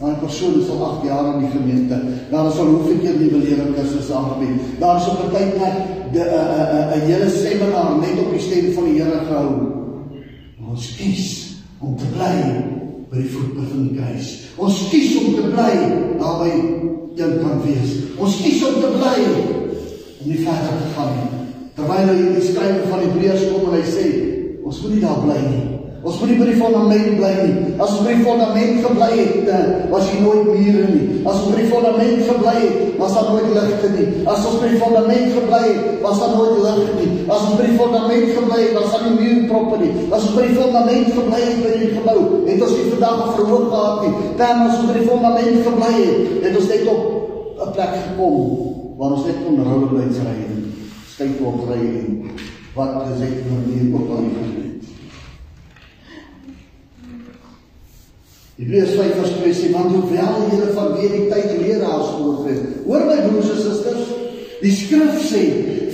daai 0.00 0.16
persoon 0.22 0.58
is 0.60 0.70
al 0.74 0.82
8 0.88 1.06
jaar 1.08 1.28
in 1.34 1.44
die 1.44 1.52
gemeente. 1.52 2.00
Daar 2.32 2.50
is 2.50 2.58
al 2.58 2.72
hoeveel 2.72 3.00
keer 3.04 3.18
die 3.20 3.30
belewing 3.30 3.74
Christus 3.76 4.10
aangebied. 4.12 4.72
Daar 4.80 4.98
is 5.00 5.08
op 5.12 5.22
'n 5.22 5.30
tyd 5.36 5.52
net 5.60 5.76
'n 6.12 6.18
'n 6.18 6.98
'n 6.98 7.06
hele 7.08 7.30
seminar 7.30 7.98
net 8.00 8.18
op 8.24 8.30
die 8.32 8.40
stem 8.40 8.72
van 8.72 8.84
die 8.84 9.00
Here 9.02 9.20
gehou. 9.28 9.50
Ons 10.70 10.96
kies 10.96 11.26
om 11.78 11.96
te 11.96 12.08
bly 12.16 12.36
by 13.10 13.16
die 13.16 13.30
voet 13.30 13.52
van 13.70 13.82
die 13.88 13.96
kruis. 13.96 14.28
Ons 14.56 14.88
kies 14.90 15.16
om 15.20 15.34
te 15.34 15.46
bly 15.54 15.74
naby 16.18 16.50
een 17.14 17.38
kan 17.42 17.60
wees. 17.62 17.90
Ons 18.18 18.40
kies 18.42 18.64
om 18.66 18.80
te 18.80 18.90
bly 18.98 19.18
om 20.24 20.30
nie 20.30 20.44
verder 20.44 20.80
te 20.80 20.90
gaan 20.96 21.14
nie. 21.18 21.30
Terwyl 21.76 22.10
hy 22.10 22.18
die 22.32 22.48
skrywer 22.48 22.84
van 22.88 23.00
Hebreërs 23.04 23.48
kom 23.50 23.68
en 23.68 23.74
hy 23.76 23.86
sê, 23.86 24.04
ons 24.64 24.82
moet 24.82 24.94
nie 24.94 25.02
daar 25.04 25.24
bly 25.24 25.40
nie. 25.44 25.64
Ons 26.04 26.18
moet 26.20 26.30
nie 26.30 26.36
by 26.36 26.46
die 26.50 26.60
fondament 26.60 27.14
bly 27.16 27.30
nie. 27.38 27.52
As 27.80 27.92
ons 27.94 28.04
by 28.04 28.12
die 28.12 28.24
fondament 28.24 28.80
gebly 28.84 29.08
het, 29.16 29.46
eh, 29.48 29.68
was 29.88 30.08
jy 30.10 30.18
nooit 30.20 30.50
mure 30.50 30.84
nie. 30.92 31.04
As 31.24 31.38
ons 31.40 31.48
by 31.48 31.62
die 31.62 31.70
fondament 31.72 32.20
gebly 32.28 32.54
het, 32.60 32.98
was 33.00 33.14
daar 33.16 33.30
nooit 33.30 33.48
ligte 33.56 33.88
nie. 33.94 34.06
As 34.28 34.44
ons 34.44 34.60
by 34.60 34.68
die 34.68 34.80
fondament 34.84 35.32
gebly 35.32 35.62
het, 35.64 35.80
was 36.04 36.20
daar 36.20 36.36
nooit 36.36 36.60
lig 36.66 36.92
nie. 37.00 37.08
As 37.24 37.46
ons 37.48 37.56
by 37.56 37.66
die 37.70 37.78
fondament 37.80 38.28
gebly 38.36 38.60
het, 38.64 38.76
was 38.76 38.92
daar 38.92 39.04
nie 39.08 39.16
muurproppe 39.20 39.80
nie. 39.80 39.92
As 40.12 40.28
ons 40.28 40.36
by 40.36 40.46
die 40.46 40.60
fondament 40.60 41.10
gebly 41.16 41.42
het 41.48 41.64
by 41.64 41.74
die 41.80 41.92
gebou, 41.96 42.20
het 42.48 42.62
ons 42.68 42.76
nie 42.76 42.92
vandag 42.92 43.18
'n 43.24 43.34
verhoog 43.40 43.66
gehad 43.72 43.96
nie. 44.04 44.14
As 44.44 44.78
ons 44.78 44.88
by 44.88 44.98
die 45.00 45.08
fondament 45.08 45.56
gebly 45.68 45.94
het, 46.04 46.16
het 46.44 46.56
ons 46.56 46.68
net 46.68 46.88
op 46.88 47.02
'n 47.64 47.72
plek 47.72 47.92
gekom 48.04 48.83
waar 48.98 49.16
ons 49.16 49.26
net 49.26 49.46
onrouwelheid 49.48 50.20
ry 50.22 50.36
en 50.48 50.60
skynklop 51.10 51.64
ry 51.70 51.80
en 51.82 52.20
wat 52.74 52.94
gesê 53.08 53.30
word 53.48 53.66
hier 53.70 53.90
ook 53.94 54.12
al 54.14 54.22
nie. 54.26 54.62
Hebreërs 58.54 58.94
5 58.94 59.16
vers 59.18 59.32
2 59.40 59.54
sê 59.58 59.70
want 59.74 59.90
hoewel 59.90 60.44
julle 60.52 60.70
vanweer 60.76 61.14
die 61.16 61.26
tyd 61.30 61.56
leraars 61.58 62.12
geword 62.14 62.44
het. 62.52 62.62
Hoor 62.86 63.02
my 63.08 63.16
broers 63.26 63.50
en 63.50 63.62
susters, 63.64 64.12
die 64.60 64.74
skrif 64.74 65.18
sê 65.26 65.42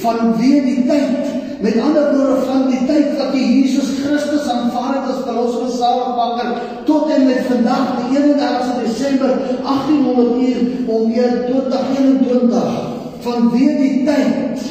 vanweer 0.03 0.69
die 0.69 0.83
tyd. 0.89 1.39
Met 1.61 1.77
ander 1.81 2.13
woorde 2.13 2.45
van 2.49 2.69
die 2.69 2.85
tyd 2.89 3.17
wat 3.17 3.35
jy 3.37 3.43
Jesus 3.49 3.91
Christus 4.01 4.49
aanvaar 4.49 4.95
het 4.99 5.11
as 5.13 5.25
verlosser 5.27 5.67
en 5.67 5.75
saligmaker 5.77 6.55
tot 6.89 7.11
en 7.17 7.27
met 7.29 7.43
vandag 7.49 7.91
die 7.99 8.23
31 8.23 8.71
Desember 8.87 9.35
1800 9.65 10.41
uur 10.49 10.89
om 10.89 11.13
21:21 11.13 12.90
vanweë 13.25 13.75
die 13.79 13.97
tyd 14.07 14.69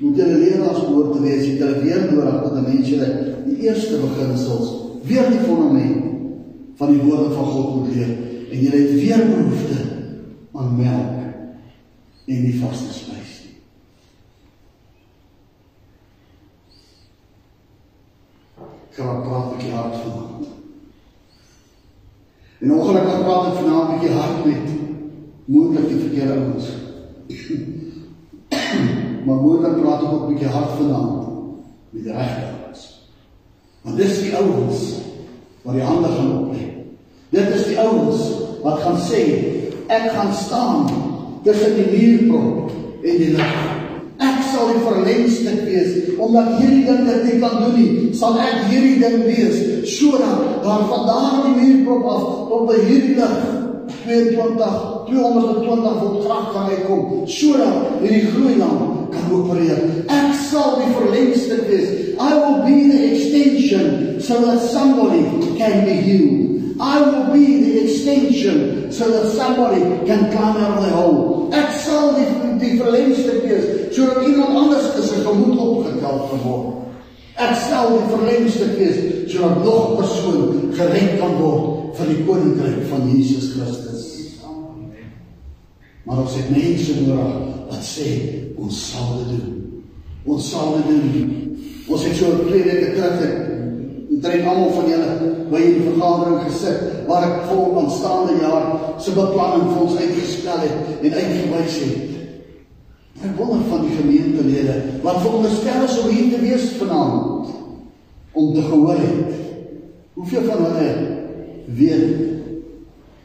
moet 0.00 0.16
julle 0.16 0.38
leraars 0.40 0.84
behoort 0.86 1.12
te 1.12 1.22
wees, 1.22 1.44
het 1.44 1.58
julle 1.60 1.82
weer 1.84 2.06
nodig 2.12 2.42
dat 2.42 2.52
'n 2.56 2.68
mens 2.68 2.88
julle 2.88 3.08
die 3.46 3.58
eerste 3.66 4.00
beginsels, 4.00 4.68
weer 5.04 5.28
die 5.30 5.44
fondament 5.44 6.04
van 6.76 6.92
die 6.92 7.02
woorde 7.02 7.34
van 7.34 7.44
God 7.44 7.74
moet 7.74 7.94
leer 7.94 8.12
en 8.50 8.60
julle 8.60 8.76
het 8.76 8.92
weer 8.92 9.26
behoefte 9.26 9.78
aan 10.52 10.76
melk 10.76 11.18
en 12.26 12.42
nie 12.42 12.60
vaste 12.60 12.92
spys 12.92 13.32
nie. 13.44 13.56
Kan 18.94 19.22
praat 19.22 19.46
'n 19.46 19.56
bietjie 19.56 19.72
hard 19.72 19.94
vanaand. 19.94 20.46
En 22.58 22.72
ongelukkig 22.72 23.24
praat 23.24 23.46
ek 23.46 23.58
vanaand 23.60 23.88
'n 23.88 23.98
bietjie 23.98 24.16
hard 24.18 24.44
met 24.44 24.66
moontlik 25.44 25.88
die 25.88 25.98
verkeerde 25.98 26.32
ouens. 26.32 26.89
maar 29.24 29.36
moontlik 29.36 29.80
praat 29.80 30.02
ook 30.02 30.22
'n 30.22 30.32
bietjie 30.32 30.48
hard 30.48 30.70
vanaand 30.78 31.28
met 31.90 32.02
die 32.04 32.12
regte 32.12 32.42
ouens. 32.64 32.82
Want 33.82 33.96
dis 33.96 34.20
die 34.22 34.36
ouens 34.36 34.78
wat 35.62 35.74
die 35.74 35.82
hande 35.82 36.08
gaan 36.08 36.32
oplê. 36.38 36.62
Dit 37.28 37.48
is 37.54 37.64
die 37.64 37.78
ouens 37.78 38.20
wat 38.62 38.78
gaan 38.78 38.98
sê 39.10 39.22
ek 39.86 40.10
gaan 40.10 40.34
staan 40.34 40.90
tussen 41.42 41.74
die 41.74 41.90
muurprop 41.90 42.70
en 43.02 43.16
die 43.22 43.32
lig. 43.36 43.56
Ek 44.20 44.42
sal 44.52 44.72
die 44.74 44.84
verlengstuk 44.84 45.64
wees 45.64 46.16
omdat 46.20 46.58
hierdie 46.58 46.84
ding 46.84 47.06
dit 47.06 47.22
nie 47.24 47.38
kan 47.40 47.56
doen 47.62 47.74
nie. 47.78 48.14
Sal 48.14 48.38
ek 48.38 48.68
hierdie 48.68 48.98
ding 49.00 49.24
wees 49.24 49.58
sodat 49.96 50.62
daar 50.64 50.84
vandaan 50.90 51.42
die 51.46 51.56
muurprop 51.62 52.04
af 52.04 52.24
tot 52.50 52.66
by 52.68 52.78
hierdie 52.84 53.16
lig 53.16 53.36
22 54.04 54.89
220 55.10 55.98
volt 56.00 56.24
krag 56.24 56.52
kan 56.54 56.70
uitkom 56.70 57.26
sodat 57.26 58.00
hierdie 58.02 58.30
groei 58.32 58.56
lamp 58.60 59.12
kan 59.14 59.32
opereer. 59.34 59.82
Ek 60.06 60.34
sal 60.50 60.78
die 60.80 60.92
verlengstuk 60.94 61.66
wees. 61.70 61.90
I 62.20 62.30
will 62.36 62.62
be 62.66 62.76
the 62.92 63.00
extension 63.12 64.20
so 64.20 64.40
that 64.44 64.60
somebody 64.60 65.24
can 65.58 65.84
be 65.84 65.96
healed. 66.06 66.50
I 66.80 67.00
will 67.00 67.32
be 67.32 67.46
the 67.60 67.84
extension 67.84 68.90
so 68.92 69.10
that 69.10 69.30
somebody 69.36 69.80
can 70.06 70.30
climb 70.32 70.56
out 70.56 70.78
of 70.78 70.84
the 70.84 70.92
hole. 70.96 71.50
Ek 71.52 71.72
sal 71.84 72.14
die 72.16 72.28
die 72.60 72.76
verlengstuk 72.78 73.44
wees 73.48 73.66
sodat 73.96 74.26
iemand 74.28 74.56
anders 74.56 74.92
se 75.08 75.22
gemoed 75.24 75.58
opgetel 75.58 76.22
kan 76.30 76.42
word. 76.44 76.68
Ek 77.40 77.56
sal 77.56 77.94
die 77.96 78.08
verlengstuk 78.12 78.76
wees 78.78 78.98
sodat 79.32 79.64
nog 79.64 79.90
'n 79.90 79.96
persoon 80.00 80.72
gered 80.76 81.18
kan 81.20 81.34
word 81.40 81.96
vir 81.96 82.06
die 82.06 82.24
koninkryk 82.24 82.82
van 82.90 83.08
Jesus 83.08 83.52
Christus. 83.54 84.29
Maar 86.04 86.22
ons 86.24 86.34
het 86.34 86.50
mense 86.50 87.00
nodig 87.00 87.32
wat 87.70 87.84
sê 87.84 88.08
ons 88.56 88.82
sal 88.90 89.14
dit 89.18 89.36
doen. 89.36 89.56
Ons 90.24 90.50
sal 90.50 90.76
dit 90.78 90.88
doen. 90.90 91.30
Ons 91.88 92.04
het 92.04 92.16
so 92.16 92.26
'n 92.32 92.50
weke 92.50 92.94
terug 92.94 93.48
Omtrent 94.20 94.46
almal 94.46 94.72
van 94.74 94.88
julle 94.90 95.12
by 95.48 95.60
die 95.64 95.84
vergadering 95.86 96.40
gesit 96.44 96.80
waar 97.06 97.22
ek 97.24 97.44
vol 97.48 97.78
aanstaande 97.80 98.34
jaar 98.42 98.66
se 99.00 99.14
beplanning 99.16 99.70
vir 99.70 99.80
ons 99.80 99.94
uitgestel 99.96 100.58
het 100.60 101.06
en 101.06 101.14
uitgewys 101.14 101.78
het. 101.84 102.10
Ek 103.24 103.32
wonder 103.38 103.62
van 103.70 103.86
die 103.86 103.96
gemeentelede 103.96 104.74
wat 105.06 105.22
veronderstel 105.22 105.86
is 105.86 105.96
om 106.02 106.10
hier 106.12 106.28
te 106.34 106.42
wees 106.42 106.66
vanaand 106.82 107.48
om 108.36 108.52
te 108.54 108.66
gehoor 108.66 109.00
het. 109.00 109.32
Hoeveel 110.20 110.44
van 110.50 110.66
hulle 110.68 110.92
weet? 111.80 112.39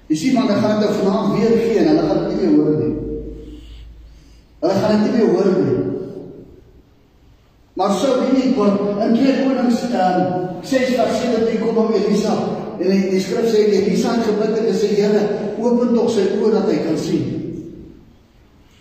Jy 0.10 0.16
sien 0.20 0.36
man, 0.38 0.46
hulle 0.46 0.62
gaan 0.62 0.80
dit 0.80 0.90
nou 0.90 0.98
vanaand 1.00 1.38
weer 1.40 1.54
gee 1.64 1.82
en 1.82 1.88
hulle 1.90 2.08
gaan 2.10 2.24
dit 2.24 2.34
nie 2.34 2.42
meer 2.42 2.58
hoor 2.60 2.76
nie. 2.78 2.92
Hulle 4.62 4.76
gaan 4.82 4.92
dit 4.94 5.06
nie 5.06 5.14
meer 5.16 5.32
hoor 5.34 5.54
nie. 5.56 5.78
Maar 7.76 7.96
so 8.00 8.20
weet 8.22 8.44
ek 8.44 8.60
wat 8.60 8.84
in 9.04 9.16
2 9.18 9.40
Konings 9.44 9.82
um, 9.90 10.28
6 10.64 10.94
vers 10.96 11.18
17 11.22 11.58
kom 11.64 11.80
om 11.82 11.96
Elisa 11.98 12.36
en 12.80 12.86
die, 12.88 13.02
die 13.12 13.24
skrif 13.24 13.50
sê 13.52 13.66
Elisa 13.68 14.14
het 14.16 14.30
gebid 14.30 14.54
en 14.62 14.70
gesê 14.70 14.92
Here, 14.96 15.24
open 15.60 15.92
tog 15.96 16.08
sy 16.14 16.28
oë 16.38 16.54
dat 16.54 16.70
hy 16.72 16.78
kan 16.86 17.02
sien. 17.02 17.26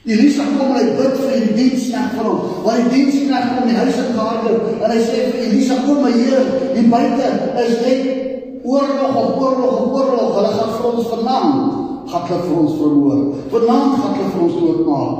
Elisa 0.04 0.44
kom 0.52 0.74
en 0.74 0.78
hy 0.78 0.92
bid 0.98 1.16
vir 1.22 1.34
die 1.40 1.56
diensknegt 1.56 2.18
van 2.18 2.28
hom. 2.28 2.54
Want 2.66 2.84
die 2.84 3.00
diensknegt 3.00 3.54
kom 3.54 3.64
in 3.64 3.72
die 3.72 3.80
huis 3.80 4.00
in 4.02 4.12
gehardloop 4.12 4.70
en 4.76 4.92
hy 4.92 5.00
sê 5.08 5.24
vir 5.32 5.42
Elisa, 5.48 5.80
"Kom 5.86 6.02
my 6.04 6.12
Heer, 6.12 6.44
hier 6.76 6.88
buite 6.92 7.28
is 7.64 7.74
net 7.80 8.23
oorlog 8.64 9.16
op 9.22 9.40
oorlog 9.42 9.80
op 9.80 9.94
oorlog. 9.94 10.34
Hulle 10.38 10.52
gaan 10.56 10.72
vir 10.78 10.92
ons 10.92 11.08
vanaand 11.12 11.82
gaan 12.08 12.26
hulle 12.28 12.42
vir 12.42 12.56
ons 12.58 12.74
vermoor. 12.78 13.20
Vanaand 13.52 13.94
gaan 14.00 14.16
hulle 14.18 14.30
vir 14.32 14.42
ons 14.42 14.58
doodmaak." 14.60 15.18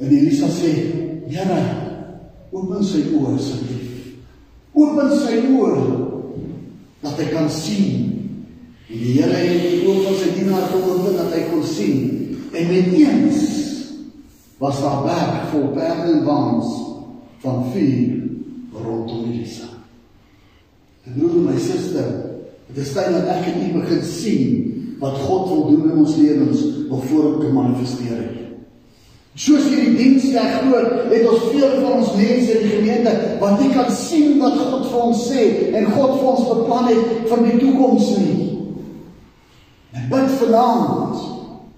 En 0.00 0.08
Elisa 0.08 0.46
sê, 0.46 0.72
"Here, 1.26 1.60
open 2.50 2.84
sy 2.84 3.02
oë 3.12 3.34
asseblief. 3.34 4.14
Open 4.72 5.10
sy 5.18 5.34
oë 5.58 5.76
dat 7.02 7.18
hy 7.18 7.24
kan 7.34 7.50
sien." 7.50 8.14
En 8.88 8.98
die 8.98 9.20
Here 9.20 9.36
het 9.36 9.62
die 9.62 9.84
oë 9.84 10.04
van 10.04 10.14
sy 10.14 10.30
dienaar 10.38 10.68
geopen 10.72 11.16
dat 11.16 11.32
hy 11.32 11.42
kon 11.50 11.62
sien. 11.62 12.36
En 12.52 12.66
met 12.66 12.92
eens 12.92 13.44
was 14.58 14.80
daar 14.80 15.02
berg 15.02 15.50
vol 15.50 15.68
perde 15.74 16.12
en 16.12 16.24
waans 16.24 16.66
van 17.38 17.64
vuur 17.72 18.22
rondom 18.72 19.24
Elisa. 19.32 19.68
En 21.04 21.12
broer 21.18 21.30
en 21.30 21.44
my 21.44 21.58
suster, 21.58 22.08
dit 22.74 22.82
is 22.84 22.92
tyd 22.92 23.14
dat 23.14 23.30
ek 23.32 23.46
en 23.52 23.62
u 23.64 23.70
begin 23.80 24.02
sien 24.04 24.68
wat 24.98 25.20
God 25.22 25.48
wil 25.48 25.64
doen 25.70 25.90
in 25.90 26.02
ons 26.02 26.16
lewens 26.16 26.64
nog 26.88 27.04
voor 27.04 27.22
dit 27.30 27.46
kan 27.46 27.54
manifesteer. 27.54 28.26
Soos 29.38 29.68
hierdie 29.70 29.94
diens 29.94 30.24
reg 30.34 30.56
groot, 30.64 31.04
het 31.12 31.26
ons 31.30 31.44
veel 31.52 31.74
van 31.76 31.92
ons 32.00 32.14
mense 32.18 32.54
in 32.56 32.64
die 32.64 32.72
gemeente 32.72 33.12
wat 33.38 33.60
nie 33.60 33.70
kan 33.70 33.90
sien 33.94 34.40
wat 34.42 34.58
God 34.58 34.88
vir 34.90 35.04
ons 35.04 35.20
sê 35.30 35.44
en 35.78 35.86
God 35.92 36.16
vir 36.16 36.30
ons 36.32 36.48
beplan 36.48 36.88
het 36.90 37.28
vir 37.30 37.44
die 37.46 37.58
toekoms 37.60 38.10
nie. 38.18 38.48
En 39.94 40.10
bid 40.10 40.34
vanaand 40.42 41.22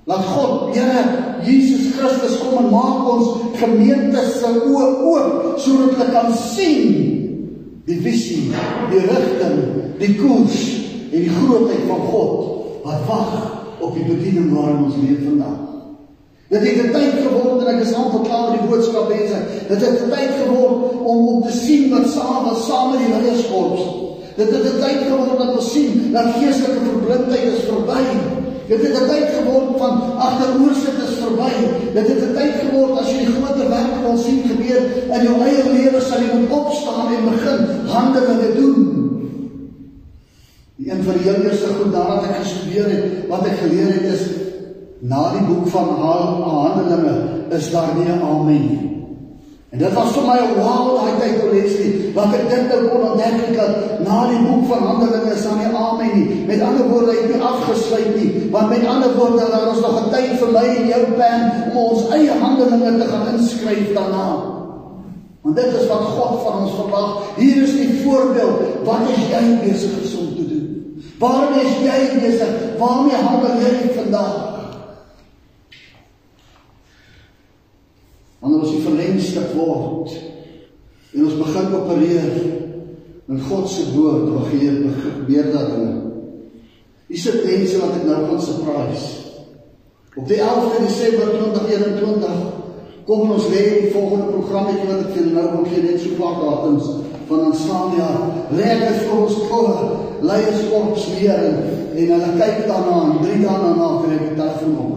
laat 0.09 0.25
God, 0.33 0.73
Here 0.75 1.05
Jesus 1.45 1.93
Christus 1.99 2.41
kom 2.41 2.65
en 2.65 2.73
maak 2.73 3.07
ons 3.13 3.45
gemeente 3.61 4.25
se 4.33 4.49
oë 4.57 4.89
oop 5.13 5.61
sodat 5.61 5.99
hulle 5.99 6.11
kan 6.17 6.33
sien 6.41 6.97
die 7.85 8.01
visie, 8.01 8.49
die 8.89 9.05
rigting, 9.05 9.61
die 10.01 10.15
koers 10.17 10.80
en 11.11 11.21
die 11.21 11.35
grootheid 11.39 11.85
van 11.89 12.01
God 12.11 12.85
wat 12.85 13.07
wag 13.07 13.33
op 13.81 13.95
die 13.95 14.05
bediening 14.05 14.53
waarin 14.55 14.85
ons 14.85 15.01
leef 15.03 15.25
vandag. 15.25 15.59
Dit 16.51 16.61
het 16.67 16.79
'n 16.87 16.93
tyd 16.93 17.15
geword 17.27 17.63
en 17.63 17.75
ek 17.75 17.83
is 17.87 17.95
amper 17.95 18.21
klaar 18.21 18.51
met 18.51 18.61
die 18.61 18.69
boodskap 18.69 19.09
mense. 19.09 19.39
Dit 19.69 19.81
het 19.81 20.03
'n 20.03 20.11
tyd 20.11 20.33
geword 20.43 20.77
om 21.05 21.19
om 21.29 21.43
te 21.43 21.53
sien 21.53 21.91
wat 21.91 22.07
saam 22.09 22.45
wat 22.45 22.63
saam 22.69 22.91
met 22.91 23.01
die 23.01 23.13
leiers 23.15 23.47
Dit 24.37 24.51
het 24.51 24.65
'n 24.73 24.81
tyd 24.81 25.01
geword 25.11 25.39
dat 25.39 25.57
ons 25.57 25.73
sien 25.73 26.13
dat 26.13 26.35
geestelike 26.39 26.83
verblindheid 26.91 27.47
is 27.55 27.63
verby. 27.71 28.03
Dit 28.69 28.83
het 28.87 28.97
'n 29.03 29.09
tyd 29.13 29.29
geword 29.39 29.69
van 29.79 29.95
agteroorsit 30.29 30.99
is 31.07 31.15
verby. 31.25 31.53
Dit 31.95 32.07
het 32.09 32.23
'n 32.29 32.35
tyd 32.39 32.55
geword 32.65 32.99
as 33.01 33.11
jy 33.11 33.19
die 33.19 33.35
groot 33.35 33.69
werk 33.69 33.95
wil 34.03 34.17
sien 34.17 34.43
gebeur 34.51 34.83
in 35.17 35.23
jou 35.27 35.37
eie 35.49 35.65
lewe 35.77 36.01
sal 36.01 36.19
jy 36.19 36.31
moet 36.39 36.59
opstaan 36.61 37.07
en 37.15 37.31
begin 37.33 37.61
handelinge 37.87 38.55
doen. 38.61 39.10
Die 40.81 40.89
een 40.91 41.03
van 41.05 41.13
die 41.13 41.27
heel 41.29 41.43
eerste 41.45 41.75
goed 41.77 41.91
daarna 41.93 42.23
ek 42.25 42.39
gestudeer 42.41 42.87
het, 42.89 43.09
wat 43.29 43.43
ek 43.45 43.59
geleer 43.61 43.91
het 43.93 44.05
is 44.15 44.23
na 45.13 45.27
die 45.35 45.43
boek 45.45 45.67
van 45.75 45.91
Handelinge 46.01 47.17
is 47.53 47.69
daar 47.75 47.91
nie 47.99 48.07
'n 48.09 48.23
amen 48.25 48.63
nie. 48.69 48.79
En 49.71 49.79
dit 49.79 49.93
was 49.93 50.15
vir 50.15 50.25
my 50.25 50.39
'n 50.41 50.57
wow 50.57 50.87
daai 50.97 51.13
tyd 51.21 51.43
om 51.43 51.53
lees 51.53 51.75
nie, 51.83 52.13
want 52.15 52.35
ek 52.35 52.49
dink 52.49 52.73
ek 52.73 52.89
kon 52.89 53.05
ontdek 53.11 53.37
dat 53.59 53.73
na 54.09 54.19
die 54.33 54.41
boek 54.47 54.65
van 54.73 54.83
Handelinge 54.89 55.33
is 55.35 55.45
daar 55.45 55.59
nie 55.61 55.77
amen 55.85 56.11
nie. 56.17 56.47
Met 56.47 56.61
ander 56.61 56.89
woorde, 56.89 57.11
hy 57.11 57.19
het 57.21 57.35
nie 57.35 57.43
afgesluit 57.53 58.17
nie, 58.17 58.49
want 58.51 58.69
met 58.69 58.87
ander 58.87 59.13
woorde, 59.17 59.51
daar 59.53 59.73
is 59.75 59.85
nog 59.85 60.01
'n 60.01 60.11
tyd 60.11 60.33
vir 60.41 60.51
my 60.57 60.67
en 60.81 60.87
jou 60.87 61.05
pen 61.21 61.41
om 61.71 61.77
ons 61.77 62.09
eie 62.09 62.33
handelinge 62.41 62.99
te 62.99 63.07
gaan 63.11 63.29
inskryf 63.35 63.93
daarna. 63.95 64.29
Want 65.43 65.57
dit 65.57 65.71
is 65.81 65.87
wat 65.89 66.05
God 66.17 66.43
van 66.45 66.63
ons 66.63 66.75
verwag. 66.81 67.11
Hier 67.37 67.63
is 67.63 67.73
die 67.73 68.01
voorbeeld. 68.05 68.57
Wat 68.85 69.03
is 69.13 69.29
jy 69.29 69.45
besig 69.69 70.19
om 70.19 70.29
te 70.29 70.35
doen? 70.35 70.40
Waarmee 71.21 71.67
is 71.69 71.83
jy 71.85 71.99
besig? 72.23 72.55
Waarmee 72.81 73.21
handel 73.21 73.61
jy 73.61 73.93
vandag? 73.99 74.51
wanneer 78.41 78.63
ons 78.65 78.73
die 78.73 78.85
verlengstuk 78.85 79.51
word 79.57 80.15
en 81.11 81.27
ons 81.27 81.41
begin 81.41 81.75
opereer 81.77 82.37
in 83.31 83.43
God 83.47 83.69
se 83.71 83.85
woord, 83.95 84.25
dan 84.27 84.47
gebeur 84.49 85.51
dat 85.53 85.69
dinge. 85.71 85.91
Hier 87.11 87.21
sit 87.21 87.45
mense 87.45 87.79
wat 87.79 87.99
ek 87.99 88.07
nou 88.09 88.17
gaan 88.27 88.43
surprise. 88.43 89.11
Op 90.19 90.27
die 90.27 90.41
11de 90.43 90.81
Desember 90.87 91.31
2021 91.37 92.41
kom 93.07 93.31
ons 93.37 93.47
lê 93.53 93.63
die 93.85 93.93
volgende 93.95 94.33
programmetjie 94.33 94.89
wat 94.89 95.05
ek 95.05 95.15
vir 95.15 95.31
nou 95.35 95.47
wil 95.53 95.69
gee 95.71 95.85
net 95.85 96.03
so 96.03 96.19
paar 96.19 96.41
datums 96.43 96.91
van 97.31 97.45
aanstaande 97.45 97.97
jaar. 97.97 98.21
Lê 98.51 98.71
dit 98.83 99.03
vir 99.07 99.19
ons 99.23 99.37
voor 99.49 99.75
leierskorps 100.21 101.07
weer 101.15 101.45
en, 101.51 101.61
en 101.95 102.15
hulle 102.15 102.33
kyk 102.41 102.65
daarna 102.67 102.97
en 103.07 103.21
drie 103.23 103.39
dae 103.45 103.61
daarna 103.67 103.91
kry 104.03 104.17
ek 104.17 104.27
'n 104.31 104.41
telefoon 104.41 104.77
op. 104.87 104.91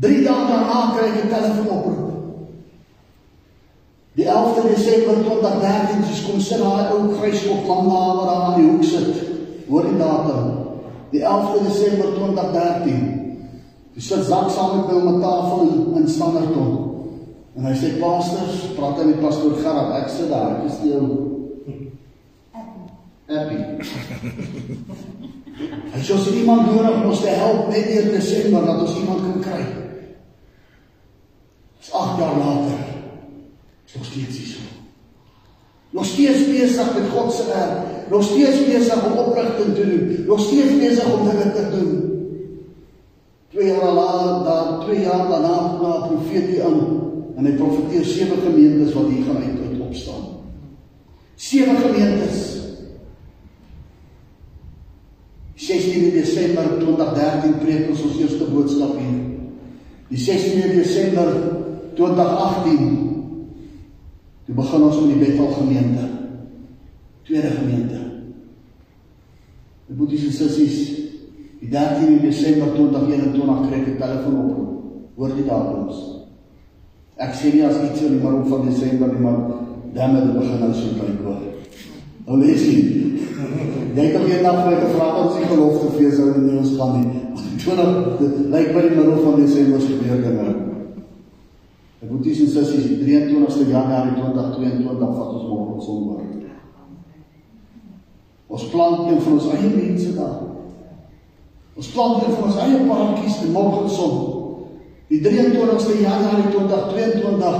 3 0.00 0.22
dae 0.24 0.44
daarna 0.50 0.78
kry 0.96 1.06
ek 1.10 1.24
'n 1.24 1.32
telefoonoproep. 1.34 2.08
Die 4.18 4.26
11de 4.26 4.62
Desember 4.74 5.14
2013 5.24 6.04
sies 6.08 6.24
kom 6.26 6.40
sit 6.40 6.58
daai 6.58 6.92
ou 6.92 7.14
gryskop 7.20 7.66
man 7.66 7.88
daar 7.88 8.16
waar 8.16 8.26
daar 8.26 8.42
aan 8.42 8.60
die 8.60 8.70
hoek 8.70 8.84
sit. 8.84 9.14
Hoor 9.68 9.82
die 9.82 9.96
datum. 9.96 10.50
Die 11.10 11.22
11de 11.22 11.60
Desember 11.68 12.08
2013. 12.14 13.00
Dis 13.94 14.06
sit 14.06 14.24
saam 14.24 14.76
met 14.76 14.86
my 14.88 14.94
op 15.00 15.14
'n 15.14 15.20
tafel 15.20 15.68
in 15.96 16.08
Standerton. 16.08 16.79
En 17.58 17.66
hy 17.66 17.74
sê 17.74 17.96
pastors, 17.98 18.70
praat 18.76 19.00
hy 19.00 19.08
met 19.10 19.22
pastoor 19.24 19.56
Gerard. 19.58 19.96
Ek 19.98 20.10
sit 20.12 20.30
daar, 20.30 20.60
ek 20.60 20.68
is 20.70 20.78
die 20.84 20.94
ou 20.94 21.06
happy. 23.30 23.58
Hy 25.90 26.00
sê 26.00 26.16
iemand 26.40 26.70
nodig 26.70 26.94
om 26.94 27.10
ons 27.10 27.20
te 27.20 27.32
help 27.36 27.66
net 27.68 27.90
in 27.92 28.08
Desember 28.14 28.64
dat 28.64 28.80
ons 28.86 28.96
iemand 28.96 29.20
kan 29.26 29.42
kry. 29.44 29.64
8 31.90 32.18
jaar 32.22 32.38
later 32.38 32.78
is 33.86 33.94
nog 33.94 34.06
steeds 34.06 34.38
hier. 34.38 34.56
Nog 35.90 36.06
steeds 36.06 36.46
besig 36.46 36.94
met 36.94 37.10
God 37.10 37.32
se 37.34 37.46
werk, 37.50 38.10
nog 38.10 38.22
steeds 38.24 38.64
besig 38.66 39.04
om 39.06 39.18
oprigting 39.18 39.74
te 39.74 39.86
doen, 39.90 40.24
nog 40.26 40.40
steeds 40.40 40.78
besig 40.78 41.12
om 41.12 41.28
dinge 41.28 41.52
te 41.52 41.66
doen. 41.74 41.92
2 43.50 43.66
jaar 43.66 43.92
later, 43.92 44.44
dan 44.44 44.80
2 44.80 45.00
jaar 45.00 45.28
daarna 45.28 45.76
kom 45.78 45.92
'n 45.92 46.08
profeet 46.08 46.48
hier 46.48 46.64
aan 46.64 47.09
en 47.40 47.46
hy 47.48 47.56
profeteer 47.56 48.04
sewe 48.04 48.36
gemeentes 48.42 48.92
wat 48.92 49.08
hier 49.08 49.24
gaan 49.24 49.40
uit, 49.40 49.60
uit 49.64 49.80
opstaan. 49.80 50.26
Sewe 51.40 51.76
gemeentes. 51.80 52.42
16 55.56 56.10
Desember 56.12 56.68
2013 56.82 57.56
preek 57.62 57.88
ons 57.92 58.04
ons 58.04 58.20
eerste 58.20 58.48
boodskap 58.52 58.92
hier. 59.00 59.16
Die 60.10 60.20
16 60.20 60.76
Desember 60.76 61.32
2018 61.96 62.86
toe 64.44 64.58
begin 64.60 64.86
ons 64.90 65.00
met 65.00 65.12
die 65.14 65.24
Bethel 65.24 65.50
gemeente. 65.56 66.06
Tweede 67.24 67.56
gemeente. 67.56 68.04
Die 69.88 69.96
boeties 69.96 70.28
en 70.28 70.36
sissies, 70.36 70.80
die 71.60 71.72
13 71.72 72.20
Desember 72.20 72.74
2021 72.76 73.68
kry 73.68 73.80
ek 73.80 73.92
'n 73.94 74.00
telefoon 74.00 74.40
op. 74.44 74.58
Hoor 75.16 75.36
die 75.36 75.48
datums. 75.48 75.96
Ek 76.04 76.19
sê 77.36 77.52
nie 77.52 77.66
as 77.68 77.76
iets 77.84 78.00
in 78.00 78.16
die 78.16 78.22
middel 78.22 78.46
van 78.48 78.66
Desember 78.68 79.12
nie, 79.12 79.20
maar 79.20 79.40
dan 79.92 80.14
het 80.16 80.24
dit 80.24 80.38
begin 80.38 80.60
nou 80.60 80.72
so 80.72 80.94
klein 80.96 81.18
word. 81.24 81.42
Ou 82.26 82.38
lesie. 82.40 82.80
Dink 83.94 84.16
of 84.16 84.28
jy 84.30 84.40
nou 84.40 84.54
vir 84.64 84.78
'n 84.78 84.94
vraag 84.94 85.18
oor 85.18 85.32
sy 85.34 85.44
gelofte 85.50 85.92
fees 85.98 86.16
sou 86.16 86.32
in 86.34 86.58
ons 86.58 86.76
gaan 86.78 87.00
nie. 87.00 87.10
20 87.64 88.48
lyk 88.54 88.72
by 88.74 88.82
die 88.86 88.96
middel 88.96 89.20
van 89.24 89.36
Desember 89.36 89.80
gebeur 89.80 90.22
dinge. 90.24 90.54
Ek 92.00 92.10
moet 92.10 92.22
dis 92.24 92.40
en 92.40 92.48
sissies 92.48 92.86
die 92.88 93.00
23ste 93.04 93.68
Januarie 93.68 94.16
2022 94.16 95.16
vat 95.16 95.34
ons 95.36 95.48
môre 95.48 95.80
Sondag. 95.84 96.20
Ons 98.50 98.64
plant 98.72 99.10
een 99.10 99.20
van 99.20 99.32
ons 99.32 99.50
eie 99.52 99.68
mense 99.76 100.14
daar. 100.16 100.38
Ons 101.76 101.90
plant 101.94 102.22
een 102.22 102.32
van 102.34 102.48
ons 102.48 102.56
eie 102.64 102.80
paadjies 102.88 103.42
in 103.44 103.52
Morgenson. 103.52 104.39
Die 105.10 105.18
23ste 105.18 105.96
Januarie 105.98 106.52
2022 106.54 107.54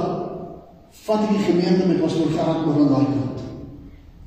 vat 1.07 1.25
die 1.31 1.41
gemeente 1.43 1.89
met 1.89 2.03
ons 2.07 2.15
oor 2.21 2.31
geraak 2.31 2.67
oor 2.67 2.77
aan 2.79 2.93
daai 2.93 3.09
kant. 3.11 3.41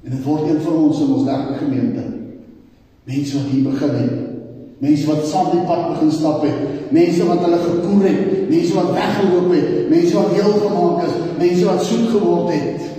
En 0.03 0.11
dit 0.11 0.25
word 0.25 0.49
een 0.49 0.59
van 0.65 0.81
ons 0.81 0.99
in 1.05 1.13
ons 1.15 1.29
lekker 1.29 1.61
gemeente. 1.61 2.03
Mense 3.07 3.37
wat 3.37 3.47
hier 3.53 3.69
begin 3.69 3.95
het. 4.01 4.17
Mense 4.83 5.07
wat 5.07 5.23
saam 5.29 5.53
die 5.53 5.63
pad 5.69 5.85
begin 5.93 6.11
stap 6.11 6.43
het. 6.43 6.91
Mense 6.91 7.29
wat 7.29 7.45
hulle 7.45 7.61
gekoer 7.63 8.03
het. 8.09 8.21
Mense 8.49 8.75
wat 8.75 8.91
weggeloop 8.97 9.49
het. 9.55 9.71
Mense 9.95 10.19
wat 10.19 10.35
heel 10.41 10.59
gemaak 10.65 11.07
is. 11.07 11.15
Mense 11.39 11.65
wat 11.71 11.87
soet 11.87 12.05
geword 12.11 12.51
het. 12.51 12.91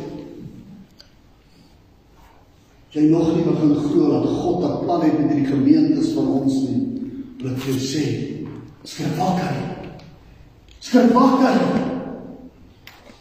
Jy 2.97 3.09
nog 3.11 3.29
nie 3.35 3.45
begin 3.45 3.77
glo 3.77 4.11
dat 4.17 4.29
God 4.41 4.65
'n 4.65 4.85
plan 4.89 5.05
het 5.05 5.19
met 5.21 5.33
hierdie 5.33 5.53
gemeentes 5.53 6.13
van 6.17 6.29
ons 6.41 6.61
nie. 6.65 6.83
Wil 7.39 7.51
ek 7.53 7.65
jou 7.69 7.77
sê, 7.77 8.05
skrik 8.83 9.17
wakker. 9.19 9.84
Skrik 10.85 11.15
wakker. 11.17 11.61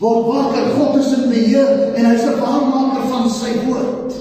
Word 0.03 0.25
wakker. 0.27 0.65
God 0.75 0.97
is 0.99 1.11
in 1.15 1.29
beheer 1.31 1.93
en 1.95 2.05
hy's 2.11 2.25
'n 2.27 2.39
waarmaker 2.41 3.05
van 3.07 3.29
sy 3.29 3.53
woord. 3.63 4.11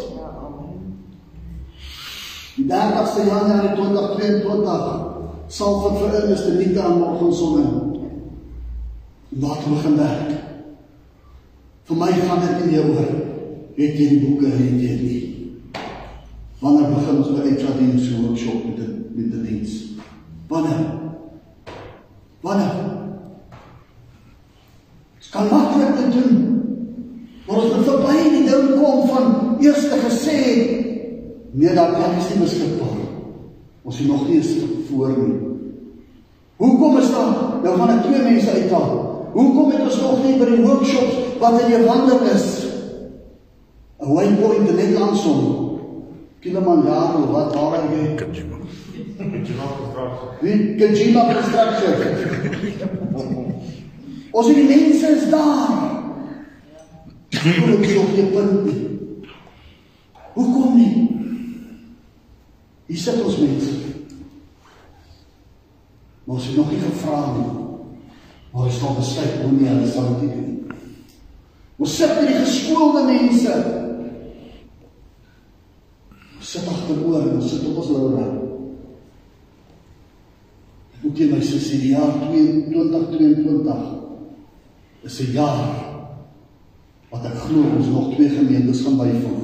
Die 2.57 2.66
30ste 2.70 3.26
Januarie 3.26 3.74
2022 3.74 5.00
sal 5.48 5.81
van 5.81 5.96
vir 5.98 6.31
is 6.31 6.44
die 6.44 6.52
nuute 6.52 6.83
aan 6.83 6.98
morgensonne. 6.98 7.66
Laat 9.28 9.66
begin 9.66 9.96
werk. 9.96 10.31
Vir 11.85 11.96
my 11.96 12.12
gaan 12.12 12.40
dit 12.46 12.66
nie 12.66 12.78
oor 12.78 13.11
het 13.76 13.98
jy 13.98 14.09
die 14.09 14.20
boeke 14.22 14.55
het 14.55 14.78
jy 14.81 14.94
nie. 15.02 15.22
Wanneer 16.61 16.94
begin 16.94 17.16
ons 17.16 17.35
by 17.35 17.48
uitlating 17.48 17.98
so 17.98 18.22
workshop 18.22 18.64
met 18.64 18.76
die 18.76 18.92
met 19.16 19.33
die 19.33 19.42
diens? 19.48 19.74
Wanneer? 20.46 20.87
Wanneer? 22.40 22.82
Kan 25.42 25.59
maklik 25.59 25.96
te 25.96 26.18
doen. 26.18 26.35
Maar 27.46 27.57
ons 27.57 27.74
moet 27.74 27.87
verby 27.88 28.18
die 28.31 28.44
ding 28.46 28.66
kom 28.78 29.09
van 29.09 29.57
eers 29.61 29.88
te 29.90 29.98
gesê 30.05 30.38
nee 31.52 31.74
dat 31.74 31.96
ek 31.98 32.14
is 32.20 32.28
nie 32.31 32.42
beskikbaar. 32.44 33.00
Ons 33.83 33.98
is 34.00 34.07
nog 34.07 34.22
nie 34.28 34.38
eens 34.38 34.52
voor 34.88 35.11
nie. 35.16 35.35
Hoekom 36.62 36.98
is 37.00 37.11
daar 37.11 37.33
nou 37.64 37.74
van 37.81 37.90
ek 37.96 38.05
twee 38.07 38.22
mense 38.22 38.55
uithaal? 38.55 38.94
Hoekom 39.35 39.74
het 39.74 39.83
ons 39.88 40.00
nog 40.05 40.22
nie 40.22 40.38
by 40.38 40.48
die 40.52 40.62
workshops 40.62 41.18
wat 41.42 41.59
in 41.64 41.74
die 41.74 41.85
wandel 41.88 42.22
is? 42.37 42.48
'n 43.98 44.14
Waypoint 44.14 44.68
in 44.68 44.76
net 44.76 44.94
langs 44.98 45.24
hom. 45.26 45.42
Kilimanjaro, 46.40 47.26
wat 47.35 47.55
waar 47.55 47.83
hy 47.83 47.96
jy? 47.98 48.14
Kajima. 48.14 48.59
Wie 50.40 50.74
Kajima 50.78 51.22
construction. 51.35 52.98
Ons 54.33 54.49
die 54.49 54.64
mense 54.64 55.09
is 55.12 55.27
daar. 55.29 55.90
Hoekom 57.42 57.83
is 57.85 57.97
op 58.01 58.14
die 58.16 58.25
punt? 58.33 58.71
Hoekom 60.33 60.77
nie? 60.77 60.95
Hier 62.88 63.01
sit 63.01 63.21
ons 63.21 63.37
mense. 63.42 63.75
Maar 66.25 66.37
ons 66.38 66.49
het 66.49 66.57
nog 66.57 66.73
nie 66.73 66.81
gevra 66.81 67.21
nie. 67.37 67.53
Maar 68.53 68.68
ons 68.71 68.77
staan 68.81 68.97
besluit 68.97 69.38
hoe 69.42 69.53
nie 69.53 69.68
hulle 69.68 69.92
sal 69.92 70.11
dit 70.23 70.33
doen. 70.33 70.51
Ons 71.83 71.97
sit 71.97 72.12
met 72.16 72.31
die 72.31 72.40
geskoolde 72.40 73.05
mense. 73.09 73.57
Ons 76.38 76.53
sit 76.57 76.68
agteroor 76.73 77.27
en 77.27 77.40
ons 77.40 77.51
sit 77.53 77.66
op 77.68 77.83
ons 77.85 77.97
laure. 77.97 78.29
Ek 80.92 81.03
moet 81.05 81.21
jy 81.21 81.35
my 81.35 81.42
sussie 81.45 81.83
die 81.83 81.97
jaar 81.99 82.16
2022 82.31 84.02
is 85.03 85.21
'n 85.21 85.33
jaar 85.33 85.69
wat 87.11 87.25
ek 87.25 87.38
glo 87.45 87.62
ons 87.77 87.87
nog 87.87 88.15
twee 88.15 88.29
gemeentes 88.29 88.83
gaan 88.85 88.97
byvoeg 88.97 89.43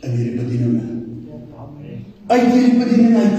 in 0.00 0.10
hierdie 0.10 0.38
bedieninge. 0.38 0.86
Uit 2.26 2.52
hierdie 2.52 2.78
bediening 2.78 3.16
uit 3.16 3.38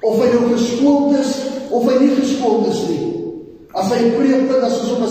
of 0.00 0.20
hy 0.22 0.28
nou 0.32 0.52
geskoold 0.52 1.16
is 1.18 1.32
of 1.70 1.88
hy 1.90 1.96
nie 1.98 2.14
geskoold 2.14 2.68
is 2.70 2.82
nie. 2.88 3.02
As 3.76 3.90
hy 3.92 4.12
preek 4.14 4.46
dit 4.48 4.62
as 4.62 4.78
ons 4.80 4.92
op 4.92 5.02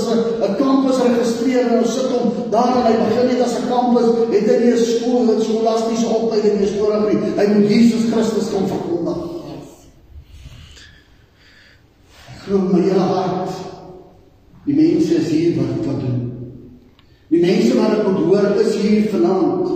'n 0.47 0.56
kampus 0.62 1.01
registreer 1.01 1.67
en 1.67 1.80
ons 1.80 1.93
sit 1.93 2.10
hom 2.13 2.49
daar 2.49 2.78
en 2.78 2.88
hy 2.88 2.95
begin 3.10 3.28
net 3.28 3.41
as 3.41 3.58
'n 3.60 3.67
kampus, 3.67 4.08
het 4.32 4.47
hy 4.49 4.58
nie 4.63 4.73
'n 4.73 4.86
skool, 4.86 5.36
'n 5.36 5.41
skolastiese 5.41 6.08
opleiding 6.08 6.60
nie, 6.60 6.67
storie 6.67 7.17
nie. 7.17 7.34
Hy 7.38 7.45
moet 7.54 7.69
Jesus 7.69 8.10
Christus 8.12 8.49
kom 8.49 8.67
verkondig. 8.67 9.17
Ek 12.32 12.39
glo 12.45 12.58
my 12.58 12.82
hele 12.82 12.99
hart 12.99 13.64
Die 14.65 14.75
mense 14.75 15.15
is 15.21 15.30
hier 15.30 15.58
wat 15.60 15.86
wat 15.86 15.99
doen. 16.01 16.21
Die 17.30 17.41
mense 17.41 17.75
wat 17.78 17.97
ek 17.99 18.08
moet 18.08 18.23
hoor 18.25 18.62
is 18.62 18.78
hier 18.82 19.10
vanaand. 19.12 19.73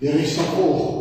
Die 0.00 0.12
res 0.12 0.34
sal 0.36 0.50
volg. 0.56 0.94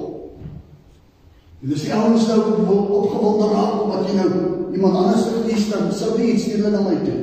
En 1.62 1.72
dis 1.72 1.88
ouens 1.90 2.28
nou 2.30 2.40
wil 2.68 2.84
opgewonde 3.00 3.48
raak 3.54 3.80
omdat 3.84 4.10
jy 4.10 4.18
nou 4.20 4.30
iemand 4.76 5.00
anders 5.02 5.28
verkies 5.32 5.70
dan 5.72 5.90
sou 5.96 6.14
nie 6.18 6.34
iets 6.34 6.46
stuur 6.46 6.70
na 6.70 6.84
my 6.86 7.00
toe. 7.02 7.22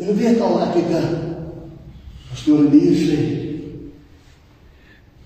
Jy 0.00 0.16
weet 0.16 0.40
al 0.40 0.60
ek 0.68 0.78
het 0.80 0.92
'n 0.96 2.36
storie 2.42 2.80
hier 2.80 2.96
sê. 2.96 3.20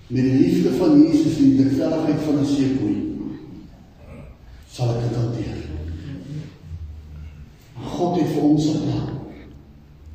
Met 0.07 0.23
die 0.23 0.39
liefde 0.43 0.73
van 0.79 1.01
Jesus 1.01 1.37
en 1.37 1.57
die 1.57 1.71
veiligheid 1.79 2.21
van 2.25 2.39
'n 2.39 2.45
seekoei 2.45 2.97
sal 4.69 4.89
ek 4.95 5.01
dit 5.07 5.17
hanteer. 5.17 5.56
God 8.47 8.75
'n 8.75 8.81
plan. 8.81 9.09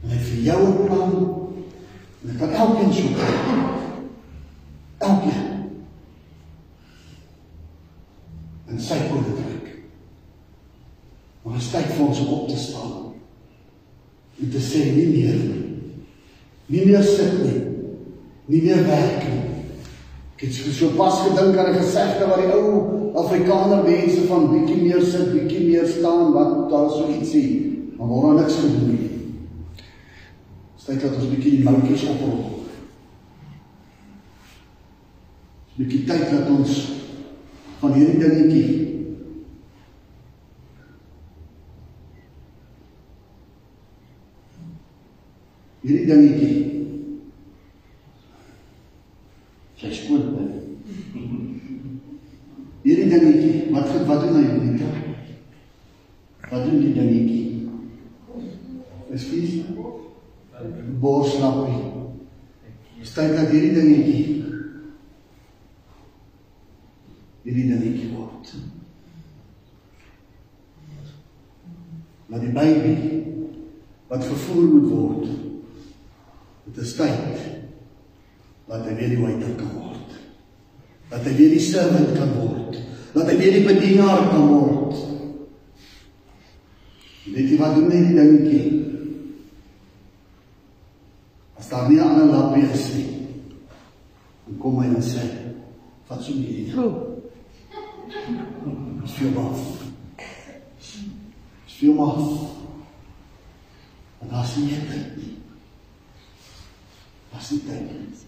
En 0.02 0.08
hy 0.10 0.18
vir 0.18 0.42
jou 0.42 0.68
'n 0.68 0.86
plan. 0.86 1.12
En 2.20 2.28
dit 2.28 2.38
kan 2.38 2.50
elkeen 2.50 2.92
so. 2.92 3.02
Elkeen. 4.98 5.50
En 8.66 8.80
sy 8.80 8.94
koninkryk. 9.08 9.66
Maar 11.42 11.52
dit 11.52 11.62
is 11.62 11.70
tyd 11.70 11.92
vir 11.92 12.06
ons 12.06 12.20
om 12.20 12.26
op 12.26 12.48
te 12.48 12.56
staan. 12.56 13.12
En 14.40 14.50
te 14.50 14.58
sê 14.58 14.94
nie 14.94 15.06
meer 15.06 15.34
nie. 15.34 15.64
Nie 16.66 16.86
meer 16.86 17.02
sit 17.02 17.42
nie. 17.42 17.62
Nie 18.44 18.62
meer 18.62 18.86
werk 18.86 19.28
nie. 19.28 19.50
Ek 20.36 20.48
het 20.48 20.74
so 20.74 20.88
pas 20.88 21.20
gedink 21.20 21.56
aan 21.56 21.74
'n 21.74 21.78
gesegde 21.78 22.26
wat 22.26 22.38
die 22.38 22.52
ou 22.52 23.00
Afrikaner 23.14 23.84
mense 23.84 24.26
van 24.26 24.50
bietjie 24.50 24.82
meer 24.82 25.02
sit, 25.02 25.32
bietjie 25.32 25.68
meer 25.68 25.86
staan, 25.86 26.32
wat 26.32 26.70
daar 26.70 26.90
so 26.90 27.08
ietsie 27.08 27.71
maar 28.02 28.10
word 28.10 28.36
daar 28.36 28.42
niks 28.42 28.54
gedoen 28.58 28.88
nie. 28.90 29.10
Styk 30.76 31.00
dat 31.00 31.14
ons 31.14 31.28
bietjie 31.30 31.50
die 31.56 31.66
moutjies 31.66 32.02
oprol. 32.10 32.40
Bietjie 35.76 36.00
tyd 36.08 36.24
dat 36.32 36.48
ons 36.50 36.80
van 37.78 37.94
hierdie 37.94 38.18
dingetjie 38.18 38.80
hierdie 45.82 46.10
dingetjie 46.10 46.58
sy 49.78 49.94
skoon 50.00 50.28
bly. 50.34 50.48
Hierdie 52.82 53.08
dingetjie, 53.14 53.70
wat 53.70 53.94
wat 54.10 54.26
doen 54.26 54.42
hy 54.42 54.58
met 54.58 54.82
dit? 54.82 54.94
Wat 56.50 56.66
doen 56.66 56.82
die 56.82 56.94
dingetjie? 56.98 57.42
Ekskuus. 59.12 59.52
Borslappie. 61.02 61.80
Staan 63.02 63.34
dat 63.34 63.41
hierdie 63.52 63.74
dingetjie 63.76 64.32
hierdie 67.42 67.68
dingetjie 67.68 68.10
word. 68.14 68.52
Maar 72.30 72.44
die 72.44 72.52
baby 72.54 72.94
wat 74.12 74.24
gevoer 74.28 74.68
moet 74.70 74.90
word. 74.90 75.26
Dit 76.68 76.82
is 76.84 76.94
tyd 76.96 77.48
dat 78.68 78.86
hy 78.86 78.94
weer 78.96 79.12
die 79.12 79.20
waiter 79.20 79.56
kan 79.58 79.72
word. 79.76 80.14
Dat 81.10 81.26
hy 81.26 81.34
weer 81.36 81.56
die 81.56 81.64
servant 81.64 82.14
kan 82.16 82.30
word. 82.38 82.78
Dat 83.12 83.28
hy 83.28 83.36
weer 83.40 83.58
die 83.58 83.66
bedienaar 83.66 84.30
kan 84.30 84.46
word. 84.48 85.00
Weet 87.32 87.50
jy 87.50 87.58
wat 87.60 87.76
doen 87.76 87.92
hy 87.92 88.00
die 88.06 88.16
dingetjie? 88.16 88.64
As 91.58 91.68
daar 91.68 91.90
nie 91.90 91.98
'n 92.00 92.06
ander 92.06 92.32
lappie 92.32 92.64
is 92.70 92.86
nie. 92.94 93.10
Dan 94.46 94.58
kom 94.58 94.80
hy 94.80 94.88
en 94.88 95.02
sê: 95.02 95.42
Veel 96.72 96.90
maar. 99.30 99.58
Is 101.66 101.72
veel 101.72 101.92
maar. 101.92 102.14
En 104.18 104.28
daar 104.30 104.44
sien 104.44 104.66
jy 104.66 104.78
dit. 104.88 105.24
Daar 107.30 107.42
sien 107.42 107.60
jy 107.66 107.72
dit. 107.72 108.24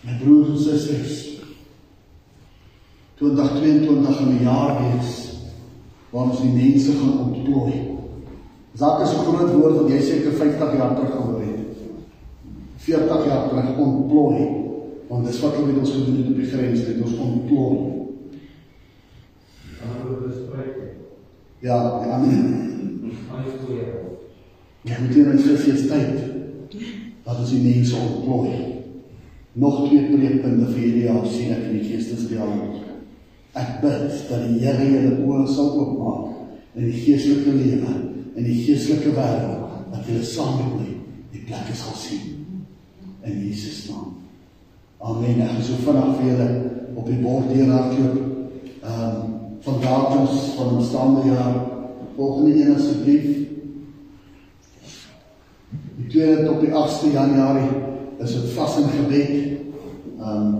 My 0.00 0.18
broer 0.18 0.44
broers 0.44 0.68
en 0.68 0.78
susters. 0.78 1.28
2022 3.14 4.20
'n 4.20 4.42
jaar 4.42 4.82
wees 4.82 5.28
waar 6.10 6.24
ons 6.24 6.40
die 6.40 6.52
mense 6.52 6.92
gaan 6.92 7.18
ontplooi. 7.18 7.98
Zak 8.74 9.00
is 9.00 9.12
'n 9.12 9.24
groot 9.24 9.52
woord 9.52 9.76
wat 9.76 9.88
jy 9.88 10.00
seker 10.00 10.32
50 10.32 10.76
jaar 10.76 10.94
terug 10.94 11.10
gehoor 11.10 11.40
het. 11.40 11.58
40 12.76 13.26
jaar 13.26 13.48
terug 13.48 13.76
ontplooi, 13.76 14.59
want 15.10 15.26
dis 15.26 15.40
wat 15.42 15.56
hulle 15.58 15.72
met 15.72 15.80
ons 15.82 15.90
gedoen 15.90 16.20
het 16.20 16.28
op 16.30 16.36
die 16.38 16.50
grens, 16.52 16.84
dit 16.86 17.00
ons 17.02 17.16
ontplooi. 17.18 17.78
Ja, 21.60 21.78
ja, 22.06 22.12
amen. 22.14 22.70
Ja, 24.82 25.00
met 25.00 25.14
hier 25.14 25.32
in 25.32 25.38
Christus 25.38 25.88
tyd 25.90 26.20
dat 27.24 27.38
ons 27.38 27.50
die 27.50 27.62
mense 27.64 27.96
ontplooi. 27.96 28.52
Nog 29.52 29.82
twee 29.88 30.06
preekpunte 30.12 30.70
vir 30.70 30.78
hierdie 30.78 31.08
jaar 31.08 31.26
sien 31.26 31.50
ek 31.56 31.66
in 31.72 31.80
die 31.80 31.88
geestesdialoog. 31.90 32.86
Ek 33.58 33.80
bid 33.82 34.14
dat 34.30 34.46
die 34.46 34.62
Here 34.62 34.86
julle 34.86 35.18
oë 35.26 35.42
sal 35.50 35.74
oopmaak 35.74 36.78
in 36.78 36.86
die 36.86 37.02
geestelike 37.02 37.56
lewe, 37.58 37.96
in 38.38 38.46
die 38.46 38.60
geestelike 38.62 39.10
wêreld, 39.18 39.82
dat 39.90 40.06
julle 40.06 40.22
saam 40.24 40.62
met 40.62 40.72
my 40.78 40.88
die 41.34 41.42
plekke 41.50 41.74
sal 41.74 41.98
sien. 41.98 42.38
In 43.26 43.42
Jesus 43.42 43.88
naam. 43.90 44.14
Amen. 45.00 45.40
Ek 45.40 45.58
is 45.58 45.70
so 45.70 45.80
vinnig 45.80 46.16
vir 46.18 46.26
julle 46.28 46.48
op 47.00 47.06
die 47.08 47.20
bord 47.24 47.52
hier 47.54 47.70
hardloop. 47.72 48.16
Ehm 48.84 49.04
um, 49.04 49.28
van 49.60 49.76
datums 49.80 50.54
van 50.56 50.76
bestaande 50.76 51.22
jaar. 51.28 51.56
Volgende 52.16 52.54
een 52.56 52.74
asseblief. 52.74 53.26
Die 55.96 56.06
tweede 56.08 56.46
tot 56.46 56.60
die 56.60 56.72
8de 56.72 57.12
Januarie 57.12 57.70
is 58.18 58.34
dit 58.36 58.52
vas 58.56 58.76
en 58.80 58.92
gebed. 58.96 59.32
Ehm 60.18 60.36
um, 60.36 60.58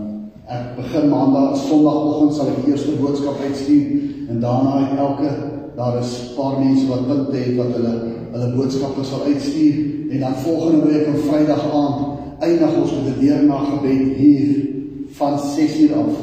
Ek 0.51 0.73
begin 0.75 1.07
maandag, 1.13 1.53
sondagoggend 1.63 2.35
sal 2.35 2.49
ek 2.51 2.65
die 2.65 2.73
eerste 2.73 2.97
boodskap 2.99 3.39
uitstuur 3.45 4.31
en 4.33 4.41
daarna 4.43 4.97
elke 4.99 5.29
daar 5.77 6.01
is 6.01 6.11
'n 6.11 6.35
paar 6.35 6.57
mense 6.59 6.89
wat 6.89 7.07
punte 7.07 7.37
het 7.37 7.55
wat 7.57 7.71
hulle 7.77 7.93
hulle 8.33 8.49
boodskappe 8.57 9.05
sal 9.05 9.23
uitstuur 9.31 10.11
en 10.11 10.21
dan 10.21 10.35
volgende 10.43 10.87
week 10.91 11.07
op 11.13 11.21
Vrydag 11.29 11.63
aand 11.71 12.20
eindig 12.41 12.77
ons 12.81 12.93
met 12.93 13.17
'n 13.17 13.21
deurnagebed 13.21 14.17
hier 14.17 14.49
van 15.19 15.39
6uur 15.39 15.93
af. 15.95 16.15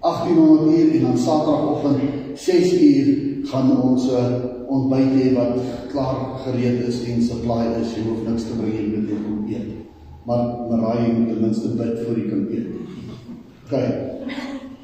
1800 0.00 0.78
uur 0.78 0.94
en 0.94 1.00
dan 1.00 1.18
Saterdagoggend 1.18 2.00
6uur 2.34 3.06
gaan 3.44 3.82
ons 3.82 4.04
'n 4.06 4.14
uh, 4.14 4.52
ontbyt 4.66 5.12
hê 5.18 5.34
wat 5.34 5.54
klaar 5.92 6.16
gereed 6.44 6.86
is 6.88 7.04
en 7.04 7.22
supply 7.22 7.62
is. 7.80 7.94
Jy 7.94 8.02
hoef 8.08 8.28
niks 8.28 8.42
te 8.42 8.54
bring 8.58 8.74
jy 8.74 8.86
moet 8.92 9.50
eet. 9.50 9.68
Maar 10.26 10.42
Marai 10.70 11.12
moet 11.12 11.28
ten 11.28 11.40
minste 11.40 11.68
bid 11.68 12.00
voor 12.04 12.16
jy 12.18 12.28
kan 12.28 12.46
eet. 12.50 12.66
Kyk. 13.68 13.94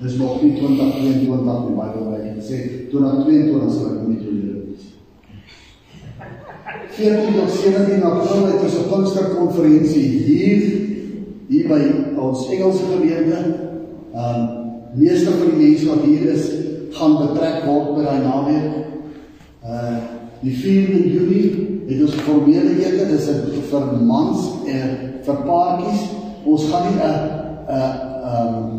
Dis 0.01 0.17
nog 0.17 0.43
nie 0.43 0.53
2022 0.55 1.69
nie, 1.69 1.77
baie 1.77 2.03
baie 2.11 2.35
gesê 2.39 2.57
2022 2.91 3.73
sal 3.73 3.87
ek 3.95 4.05
nie 4.09 4.21
toeleer 4.23 4.43
nie. 4.45 4.48
14 6.99 7.35
tot 7.35 7.51
17 7.51 8.03
April 8.03 8.47
het 8.47 8.63
ons 8.63 8.79
'n 8.79 8.89
Pinksterkonferensie 8.91 10.09
hier 10.27 10.63
hier 11.49 11.69
by 11.69 11.81
ons 12.19 12.49
Engelse 12.51 12.85
gemeente. 12.93 13.39
Um 14.15 14.49
meeste 14.95 15.31
van 15.31 15.47
die 15.51 15.69
mense 15.69 15.87
wat 15.89 16.03
hier 16.05 16.33
is, 16.33 16.51
gaan 16.91 17.17
betrek 17.17 17.65
word 17.65 17.95
by 17.95 18.03
daai 18.03 18.23
naweek. 18.25 18.69
Uh 19.65 19.97
die 20.41 20.55
4de 20.55 20.99
Julie 21.13 21.67
het 21.89 22.03
ons 22.03 22.15
formele 22.15 22.75
ete, 22.79 23.07
dis 23.11 23.29
'n 23.29 23.63
vir 23.71 23.87
mans 24.03 24.39
en 24.67 24.89
vir 25.23 25.39
paartjies. 25.47 26.03
Ons 26.45 26.65
gaan 26.71 26.83
nie 26.87 27.01
'n 27.03 27.17
'n 27.69 27.95
um 28.35 28.77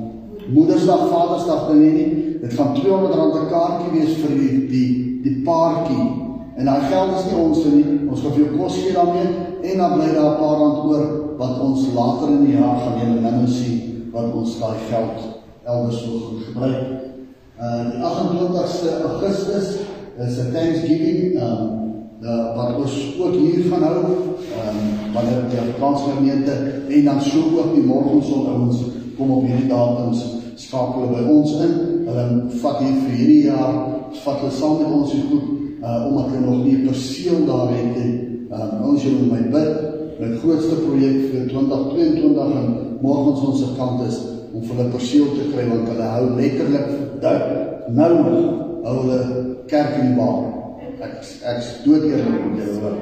Moedersdag, 0.49 1.09
Vadersdag 1.09 1.67
ding 1.67 1.93
nie. 1.93 2.39
Dit 2.41 2.53
gaan 2.53 2.75
R200 2.75 3.35
'n 3.43 3.49
kaartjie 3.49 3.99
wees 3.99 4.13
vir 4.17 4.35
die 4.35 4.67
die 4.67 5.19
die 5.23 5.41
paartjie. 5.43 6.28
En 6.59 6.65
daai 6.65 6.81
geld 6.91 7.11
is 7.15 7.27
nie 7.31 7.39
ons 7.39 7.59
nie. 7.71 7.83
Ons 8.11 8.21
gaan 8.23 8.33
vir 8.35 8.41
jou 8.43 8.57
kos 8.59 8.77
gee 8.81 8.91
daarmee 8.91 9.27
en 9.69 9.77
dan 9.79 9.93
bly 9.95 10.07
daar 10.11 10.31
'n 10.31 10.39
paar 10.39 10.57
rand 10.59 10.79
oor 10.89 11.05
wat 11.37 11.59
ons 11.59 11.85
later 11.95 12.27
in 12.35 12.45
die 12.45 12.57
jaar 12.59 12.79
gaan 12.83 12.97
julle 12.99 13.21
nou 13.21 13.47
sien 13.47 14.09
wat 14.11 14.33
ons 14.33 14.59
daai 14.59 14.79
geld 14.89 15.19
elders 15.63 15.99
wil 16.05 16.19
gebruik. 16.47 16.83
Uh 17.59 17.83
die 17.91 18.01
28ste 18.09 18.89
Augustus 19.09 19.67
is 20.25 20.37
'n 20.37 20.51
Thanksgiving 20.53 21.41
um 21.41 21.63
uh, 22.21 22.55
wat 22.55 22.75
ons 22.75 23.15
ook 23.19 23.33
hier 23.33 23.63
gaan 23.71 23.83
hou 23.83 24.03
um 24.59 24.79
wanneer 25.13 25.47
die 25.49 25.59
Afrikaanse 25.59 26.03
gemeente 26.15 26.51
en 26.89 27.05
dan 27.05 27.21
so 27.21 27.39
ook 27.59 27.73
die 27.75 27.85
môreson 27.85 28.47
ouens 28.47 28.77
kom 29.17 29.31
op 29.31 29.45
hierdie 29.45 29.67
datums 29.67 30.25
skakel 30.55 31.07
by 31.07 31.23
ons 31.31 31.51
in. 31.51 31.73
Hulle 32.05 32.43
vat 32.61 32.77
hier 32.79 32.99
vir 33.05 33.15
hierdie 33.15 33.43
jaar, 33.45 33.73
vat 34.23 34.39
hulle 34.39 34.51
saam 34.51 34.77
met 34.77 34.91
ons 34.91 35.11
hier 35.11 35.23
goed 35.31 35.58
uh 35.83 36.07
omdat 36.07 36.31
hulle 36.31 36.45
nog 36.45 36.63
nie 36.65 36.75
'n 36.75 36.85
perseel 36.87 37.45
daar 37.45 37.69
het 37.71 37.89
nie. 37.97 38.13
Um 38.51 38.89
ons 38.89 39.03
julle 39.03 39.25
my 39.31 39.41
bid 39.55 39.73
met 40.19 40.39
grootste 40.39 40.75
projek 40.75 41.17
vir 41.31 41.47
2022 41.47 42.55
en 42.59 42.67
môre 43.01 43.31
ons 43.31 43.41
ons 43.47 43.75
kant 43.77 44.07
is 44.07 44.17
om 44.53 44.61
vir 44.61 44.75
hulle 44.75 44.91
perseel 44.91 45.27
te 45.37 45.45
kry 45.53 45.67
want 45.69 45.87
hulle 45.89 46.07
hou 46.15 46.25
letterlik 46.35 46.87
nou 47.87 48.13
hou 48.83 48.95
hulle 49.01 49.19
kerk 49.67 49.95
in 50.01 50.07
die 50.07 50.17
baan. 50.17 50.45
Ek 50.99 51.13
ek 51.45 51.59
dood 51.85 52.03
eerlik 52.03 52.43
met 52.45 52.59
julle 52.59 52.79
hoor. 52.81 52.97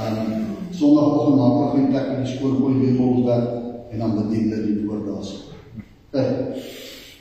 Um 0.00 0.56
sonnagoggend 0.70 1.36
maak 1.36 1.74
ek 1.74 1.80
'n 1.80 1.90
plek 1.90 2.06
in 2.16 2.24
die 2.24 2.32
skool 2.36 2.54
gooi 2.60 2.74
weer 2.80 2.94
vir 2.96 3.06
ons 3.06 3.26
werk 3.26 3.50
en 3.92 3.98
dan 3.98 4.16
bedien 4.16 4.50
hulle 4.50 4.66
die 4.66 4.86
woord 4.86 5.04
daarso. 5.06 5.36
Ehm 6.12 6.60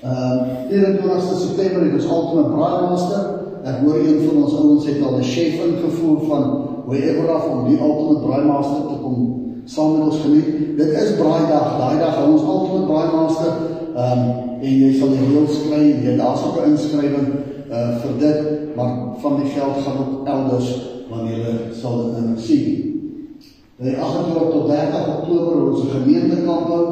uh, 0.03 0.69
24 0.69 1.39
September 1.39 1.83
het 1.83 1.93
ons 1.93 2.05
ultimate 2.05 2.51
braaimeister. 2.53 3.38
Ek 3.63 3.83
hoor 3.83 3.99
een 3.99 4.21
van 4.27 4.43
ons 4.43 4.55
ouens 4.55 4.85
het 4.85 5.03
al 5.03 5.17
'n 5.17 5.23
chef 5.23 5.59
ingevoer 5.65 6.19
van 6.27 6.43
wherever 6.85 7.31
af 7.31 7.49
om 7.49 7.67
die 7.67 7.79
ultimate 7.79 8.25
braaimeister 8.25 8.87
te 8.87 8.97
kom 9.03 9.39
saam 9.69 9.97
met 9.97 10.07
ons 10.07 10.21
geniet. 10.23 10.77
Dit 10.77 10.87
is 10.87 11.15
braaidag. 11.19 11.77
Daai 11.77 11.97
dag 11.99 12.15
hou 12.17 12.31
ons 12.31 12.41
ultimate 12.41 12.87
braaimeister. 12.91 13.51
Ehm 13.95 14.19
um, 14.19 14.47
en 14.59 14.73
jy 14.75 14.89
sal 14.99 15.13
die 15.15 15.23
reëls 15.23 15.59
kry 15.69 15.77
en 15.79 16.01
jy 16.03 16.13
daar's 16.19 16.41
ook 16.43 16.57
'n 16.59 16.71
inskrywing 16.71 17.27
uh 17.71 17.89
vir 18.01 18.13
dit, 18.19 18.39
maar 18.75 18.91
van 19.21 19.35
die 19.39 19.51
geld 19.55 19.77
gaan 19.83 19.99
ook 20.01 20.27
elders 20.27 20.69
wanneer 21.09 21.37
jy 21.37 21.55
sal 21.81 22.11
dit 22.15 22.39
sien. 22.39 22.65
Die 23.77 23.97
28 23.97 24.51
tot 24.51 24.67
30 24.67 25.07
Oktober 25.17 25.69
ons 25.69 25.85
gemeentekamp 25.91 26.67
hou. 26.67 26.87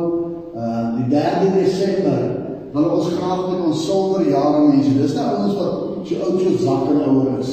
Uh 0.55 0.85
die 0.97 1.07
3 1.09 1.51
Desember 1.63 2.21
wil 2.73 2.89
ons 2.89 3.09
graag 3.17 3.49
met 3.49 3.65
ons 3.65 3.85
silwer 3.85 4.29
jare 4.29 4.67
mense. 4.67 4.97
Dis 5.01 5.13
nou 5.13 5.27
ouens 5.35 5.55
wat 5.55 5.86
so 6.07 6.15
oud 6.25 6.39
so 6.41 6.57
zak 6.65 6.89
en 6.91 7.01
ouer 7.09 7.39
is. 7.39 7.51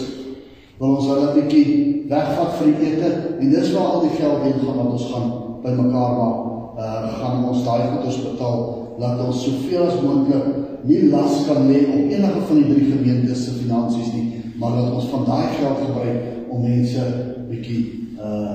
Wil 0.79 0.97
ons 0.97 1.09
hulle 1.11 1.27
'n 1.31 1.35
bietjie 1.39 1.67
wegvat 2.09 2.57
vir 2.59 2.67
die 2.67 2.87
ete 2.91 3.11
en 3.41 3.51
dis 3.51 3.73
waar 3.73 3.89
al 3.93 4.01
die 4.07 4.17
geld 4.19 4.43
heen 4.43 4.61
gaan 4.61 4.81
wat 4.81 4.93
ons 4.93 5.11
gaan 5.13 5.29
bymekaar 5.65 6.13
maak. 6.21 6.41
Uh 6.79 7.03
gaan 7.19 7.45
ons 7.49 7.65
daai 7.65 7.91
goed 7.91 8.07
ons 8.11 8.23
betaal 8.29 8.61
laat 8.99 9.27
ons 9.27 9.45
soveel 9.45 9.87
as 9.87 10.01
moontlik 10.03 10.47
nie 10.85 11.09
las 11.11 11.47
kan 11.47 11.69
lê 11.69 11.81
op 11.87 12.11
enige 12.13 12.41
van 12.49 12.57
die 12.61 12.71
drie 12.73 12.91
gemeentes 12.93 13.45
se 13.45 13.55
finansies 13.61 14.13
nie, 14.13 14.43
maar 14.61 14.77
dat 14.77 14.93
ons 14.93 15.09
van 15.13 15.25
daai 15.25 15.47
geld 15.59 15.79
gebruik 15.87 16.51
om 16.53 16.63
mense 16.63 17.05
bietjie 17.51 17.81
uh 18.19 18.53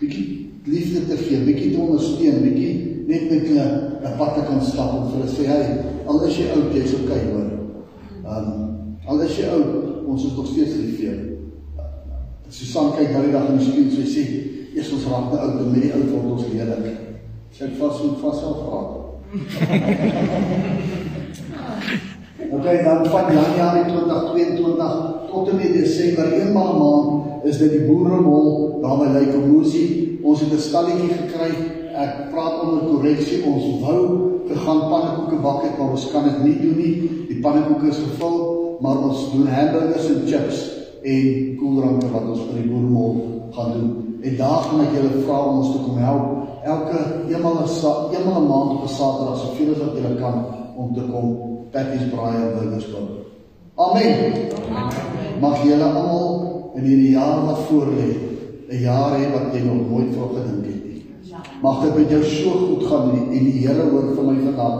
bietjie 0.00 0.26
liefde 0.66 1.06
te 1.06 1.16
gee, 1.16 1.44
bietjie 1.44 1.72
te 1.72 1.80
ondersteun, 1.80 2.42
bietjie 2.42 2.72
net 3.08 3.30
met 3.30 3.48
'n 3.48 3.58
'n 4.04 4.16
pad 4.18 4.34
te 4.34 4.42
kan 4.48 4.60
stap 4.60 4.94
en 4.94 5.08
vir 5.10 5.18
hulle 5.20 5.32
sê 5.36 5.44
hy, 5.48 5.62
al 6.06 6.22
is 6.24 6.36
jy 6.38 6.46
oud, 6.54 6.74
jy's 6.74 6.94
okay 7.00 7.22
hoor. 7.30 7.50
Um 8.24 8.63
al 9.06 9.20
is 9.20 9.36
jy 9.38 9.48
oud, 9.52 9.70
ons 10.06 10.24
is 10.24 10.36
nog 10.36 10.46
steeds 10.46 10.76
lief 10.80 10.96
vir 10.98 11.06
jou. 11.08 11.20
Susan 12.48 12.92
kyk 12.94 13.12
daai 13.12 13.32
dag 13.32 13.48
in 13.50 13.58
die 13.58 13.66
spieël 13.66 13.88
en 13.88 13.96
sy 13.96 14.06
sê, 14.14 14.24
"Eers 14.76 14.92
ons 14.92 15.06
raak 15.10 15.30
te 15.30 15.38
oud 15.38 15.60
en 15.60 15.70
met 15.72 15.82
die 15.82 15.92
oud 15.92 16.10
word 16.10 16.32
ons 16.32 16.46
lelik." 16.52 16.86
Sy 17.50 17.64
het 17.64 17.76
vas 17.78 18.02
moet 18.02 18.18
vas 18.18 18.38
self 18.38 18.58
praat. 18.66 18.90
Okay, 22.50 22.76
dan 22.86 23.06
van 23.06 23.32
Januarie 23.32 23.84
2022 23.92 25.14
tot 25.30 25.48
en 25.48 25.56
met 25.56 25.72
Desember 25.72 26.32
eenmaal 26.32 26.74
'n 26.74 26.78
maand 26.78 27.44
is 27.44 27.58
dit 27.58 27.70
die 27.70 27.86
boeremol 27.86 28.80
daar 28.82 28.98
by 28.98 29.08
Lykomosie. 29.18 30.18
Ons 30.22 30.40
het 30.40 30.52
'n 30.52 30.58
stalletjie 30.58 31.10
gekry. 31.20 31.50
Ek 31.94 32.30
praat 32.30 32.60
onder 32.62 32.80
korreksie. 32.88 33.44
Ons 33.44 33.64
wou 33.80 34.00
gegaan 34.48 34.80
pannekoeke 34.90 35.36
bak 35.42 35.62
het, 35.62 35.78
maar 35.78 35.90
ons 35.90 36.10
kan 36.10 36.24
dit 36.24 36.42
nie 36.44 36.60
doen 36.60 36.76
nie. 36.76 36.94
Die 37.28 37.40
pannekoeke 37.40 37.86
is 37.88 37.98
gevul, 37.98 38.36
maar 38.84 39.00
ons 39.08 39.30
doen 39.32 39.46
hamburgers 39.48 40.08
en 40.12 40.24
chips 40.28 40.58
en 41.12 41.28
koeldranke 41.60 42.10
wat 42.12 42.26
ons 42.34 42.42
vir 42.48 42.58
die 42.60 42.68
boeremol 42.68 43.14
gaan 43.56 43.72
doen. 43.72 43.88
En 44.24 44.36
daar 44.40 44.66
gaan 44.66 44.82
ek 44.84 44.96
julle 44.96 45.22
vra 45.24 45.38
om 45.48 45.60
ons 45.62 45.72
te 45.72 45.80
kom 45.84 46.00
help. 46.04 46.26
Elke 46.64 47.00
eenmal 47.32 47.58
'n 47.64 47.68
eenmal 48.16 48.40
'n 48.40 48.48
maand 48.52 48.70
op 48.76 48.84
'n 48.84 48.94
Saterdag, 48.98 49.40
soveel 49.40 49.72
as 49.72 49.80
wat 49.84 49.96
julle 49.96 50.14
kan 50.20 50.36
om 50.76 50.94
te 50.94 51.04
kom 51.12 51.28
patties 51.72 52.10
braai 52.12 52.36
en 52.36 52.52
burgers 52.58 52.90
koop. 52.92 53.10
Amen. 53.74 54.10
Mag 55.40 55.64
julle 55.64 55.84
almal 55.84 56.72
in 56.74 56.84
hierdie 56.84 57.10
jaar 57.10 57.44
wat 57.46 57.66
voorlê, 57.68 58.08
'n 58.68 58.80
jaar 58.88 59.10
hê 59.18 59.32
wat 59.32 59.54
jy 59.54 59.62
nog 59.64 59.90
nooit 59.90 60.14
voor 60.16 60.30
gedink 60.36 60.64
het 60.66 60.84
nie. 60.84 61.02
Mag 61.62 61.82
dit 61.82 61.96
met 61.96 62.10
jou 62.10 62.22
so 62.22 62.50
goed 62.50 62.84
gaan 62.86 63.10
en 63.10 63.44
die 63.44 63.66
Here 63.66 63.90
hoor 63.90 64.14
vir 64.14 64.24
my 64.24 64.38
vandag. 64.44 64.76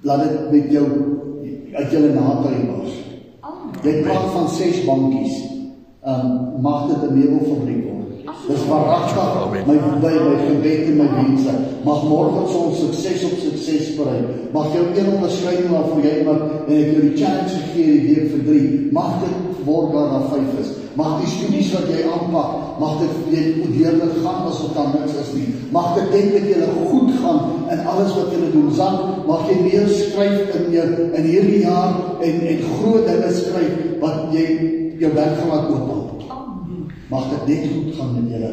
Laat 0.00 0.22
dit 0.22 0.50
met 0.50 0.70
jou 0.70 1.17
uit 1.78 1.90
jou 1.90 2.02
naderheid 2.10 2.66
was. 2.74 2.96
Jy 3.84 4.00
praat 4.02 4.30
van 4.34 4.48
ses 4.50 4.82
bankies. 4.86 5.36
Um, 6.08 6.60
mag 6.62 6.86
dit 6.88 7.10
'n 7.10 7.18
meubelfabriek 7.18 7.84
word. 7.84 7.98
Dis 8.48 8.64
waaragtig 8.68 9.50
my 9.66 9.76
by 10.00 10.14
my 10.26 10.36
gebed 10.46 10.86
en 10.90 10.96
my 10.96 11.08
wense. 11.14 11.52
Mag 11.84 12.02
môre 12.08 12.30
ons 12.42 12.78
sukses 12.80 13.24
op 13.24 13.38
sukses 13.38 13.94
berei. 13.96 14.20
Mag 14.52 14.72
jou 14.72 14.84
een 14.94 15.12
onderskeiding 15.14 15.70
waarvoor 15.70 16.00
jy 16.02 16.24
maar 16.24 16.40
en 16.66 16.74
ek 16.76 16.92
jou 16.92 17.02
die 17.08 17.16
challenge 17.22 17.60
gegee 17.60 17.92
die 17.92 18.14
week 18.14 18.30
vir 18.32 18.42
3. 18.48 18.88
Mag 18.92 19.20
dit 19.20 19.64
word 19.64 19.92
daar 19.92 20.10
na 20.12 20.20
5 20.32 20.58
is. 20.62 20.70
Mag 20.94 21.20
die 21.20 21.30
studies 21.36 21.72
wat 21.72 21.86
jy 21.92 22.00
aanpak, 22.08 22.52
mag 22.78 22.98
dit 23.02 23.14
jy 23.34 23.42
deurlik 23.74 24.18
gaan 24.22 24.46
asof 24.48 24.74
daar 24.76 24.90
niks 24.94 25.16
is 25.22 25.32
nie. 25.36 25.48
Mag 25.74 25.94
dit 25.98 26.10
net 26.14 26.32
met 26.34 26.48
julle 26.52 26.68
goed 26.90 27.12
gaan 27.20 27.40
in 27.74 27.86
alles 27.92 28.14
wat 28.16 28.32
julle 28.34 28.50
doen. 28.54 28.68
San, 28.74 28.98
mag 29.26 29.46
jy 29.50 29.58
meer 29.64 29.88
skryf 29.90 30.54
in 30.58 30.68
jou 30.74 30.88
in 31.08 31.30
hierdie 31.30 31.62
jaar 31.64 32.20
en 32.22 32.42
en 32.52 32.66
groot 32.74 33.08
dinge 33.08 33.32
skryf 33.40 33.80
wat 34.02 34.28
jy 34.34 34.46
jou 34.98 35.12
werk 35.14 35.40
gaan 35.40 35.54
laat 35.54 35.72
oopmaak. 35.72 36.06
Mag 37.08 37.28
dit 37.32 37.46
net 37.48 37.68
goed 37.72 37.92
gaan 37.96 38.10
met 38.14 38.32
julle 38.34 38.48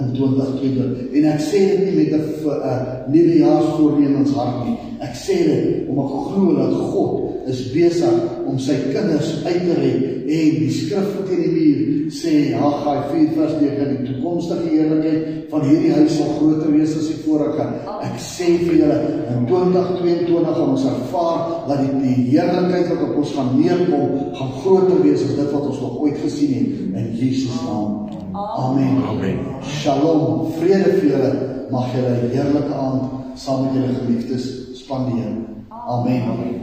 in 0.00 0.06
2020. 0.16 1.02
En 1.18 1.26
ek 1.30 1.42
sê 1.46 1.60
dit 1.70 1.82
nie 1.86 1.96
met 2.00 2.14
'n 2.14 2.22
uh, 2.46 2.78
nuwe 3.06 3.36
jaarsvoornemens 3.38 4.32
hart 4.34 4.64
nie. 4.66 4.76
Ek 5.00 5.14
sê 5.14 5.36
dit 5.46 5.88
om 5.88 6.00
ek 6.04 6.10
glo 6.28 6.56
dat 6.58 6.74
God 6.90 7.30
is 7.46 7.60
besig 7.72 8.16
om 8.46 8.58
sy 8.58 8.76
kinders 8.90 9.30
uit 9.44 9.62
te 9.66 9.76
red 9.78 10.02
en 10.30 10.58
die 10.60 10.70
skrif 10.74 11.14
teen 11.28 11.44
die 11.44 11.54
muur 11.54 11.78
sê 12.14 12.52
Haggai 12.54 12.98
4 13.10 13.34
vers 13.36 13.54
9 13.60 13.88
die 13.90 14.06
toekomstige 14.08 14.68
heerlikheid 14.70 15.50
van 15.50 15.64
hierdie 15.66 15.92
huis 15.94 16.16
sal 16.16 16.32
groter 16.38 16.72
wees 16.74 16.96
as 16.98 17.08
die 17.10 17.20
vorige. 17.24 17.66
Ek 18.06 18.16
sê 18.22 18.48
vir 18.62 18.74
julle 18.80 18.98
in 19.30 19.46
2022 19.50 20.56
gaan 20.58 20.74
ons 20.74 20.86
ervaar 20.90 21.38
dat 21.68 21.84
die, 21.84 21.92
die 22.02 22.26
heerlikheid 22.32 22.90
wat 22.92 23.06
op 23.08 23.20
ons 23.22 23.36
gaan 23.36 23.54
neerkom 23.58 24.34
gaan 24.38 24.52
groter 24.62 25.00
wees 25.04 25.24
as 25.26 25.36
dit 25.38 25.54
wat 25.54 25.70
ons 25.70 25.80
nog 25.84 26.02
ooit 26.04 26.18
gesien 26.24 26.54
het 26.58 27.00
in 27.02 27.08
Jesus 27.20 27.62
naam. 27.66 28.10
Amen. 28.34 29.00
Amen. 29.10 29.40
Shalom. 29.80 30.52
Vrede 30.58 30.98
vir 30.98 31.08
julle. 31.14 31.32
Mag 31.70 31.90
julle 31.94 32.14
'n 32.18 32.30
heerlike 32.34 32.74
aand 32.74 33.02
saam 33.34 33.64
met 33.64 33.74
julle 33.74 33.94
geliefdes 34.02 34.44
spandeer. 34.74 35.34
Amen. 35.70 36.22
Amen. 36.22 36.54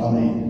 Amen. 0.00 0.49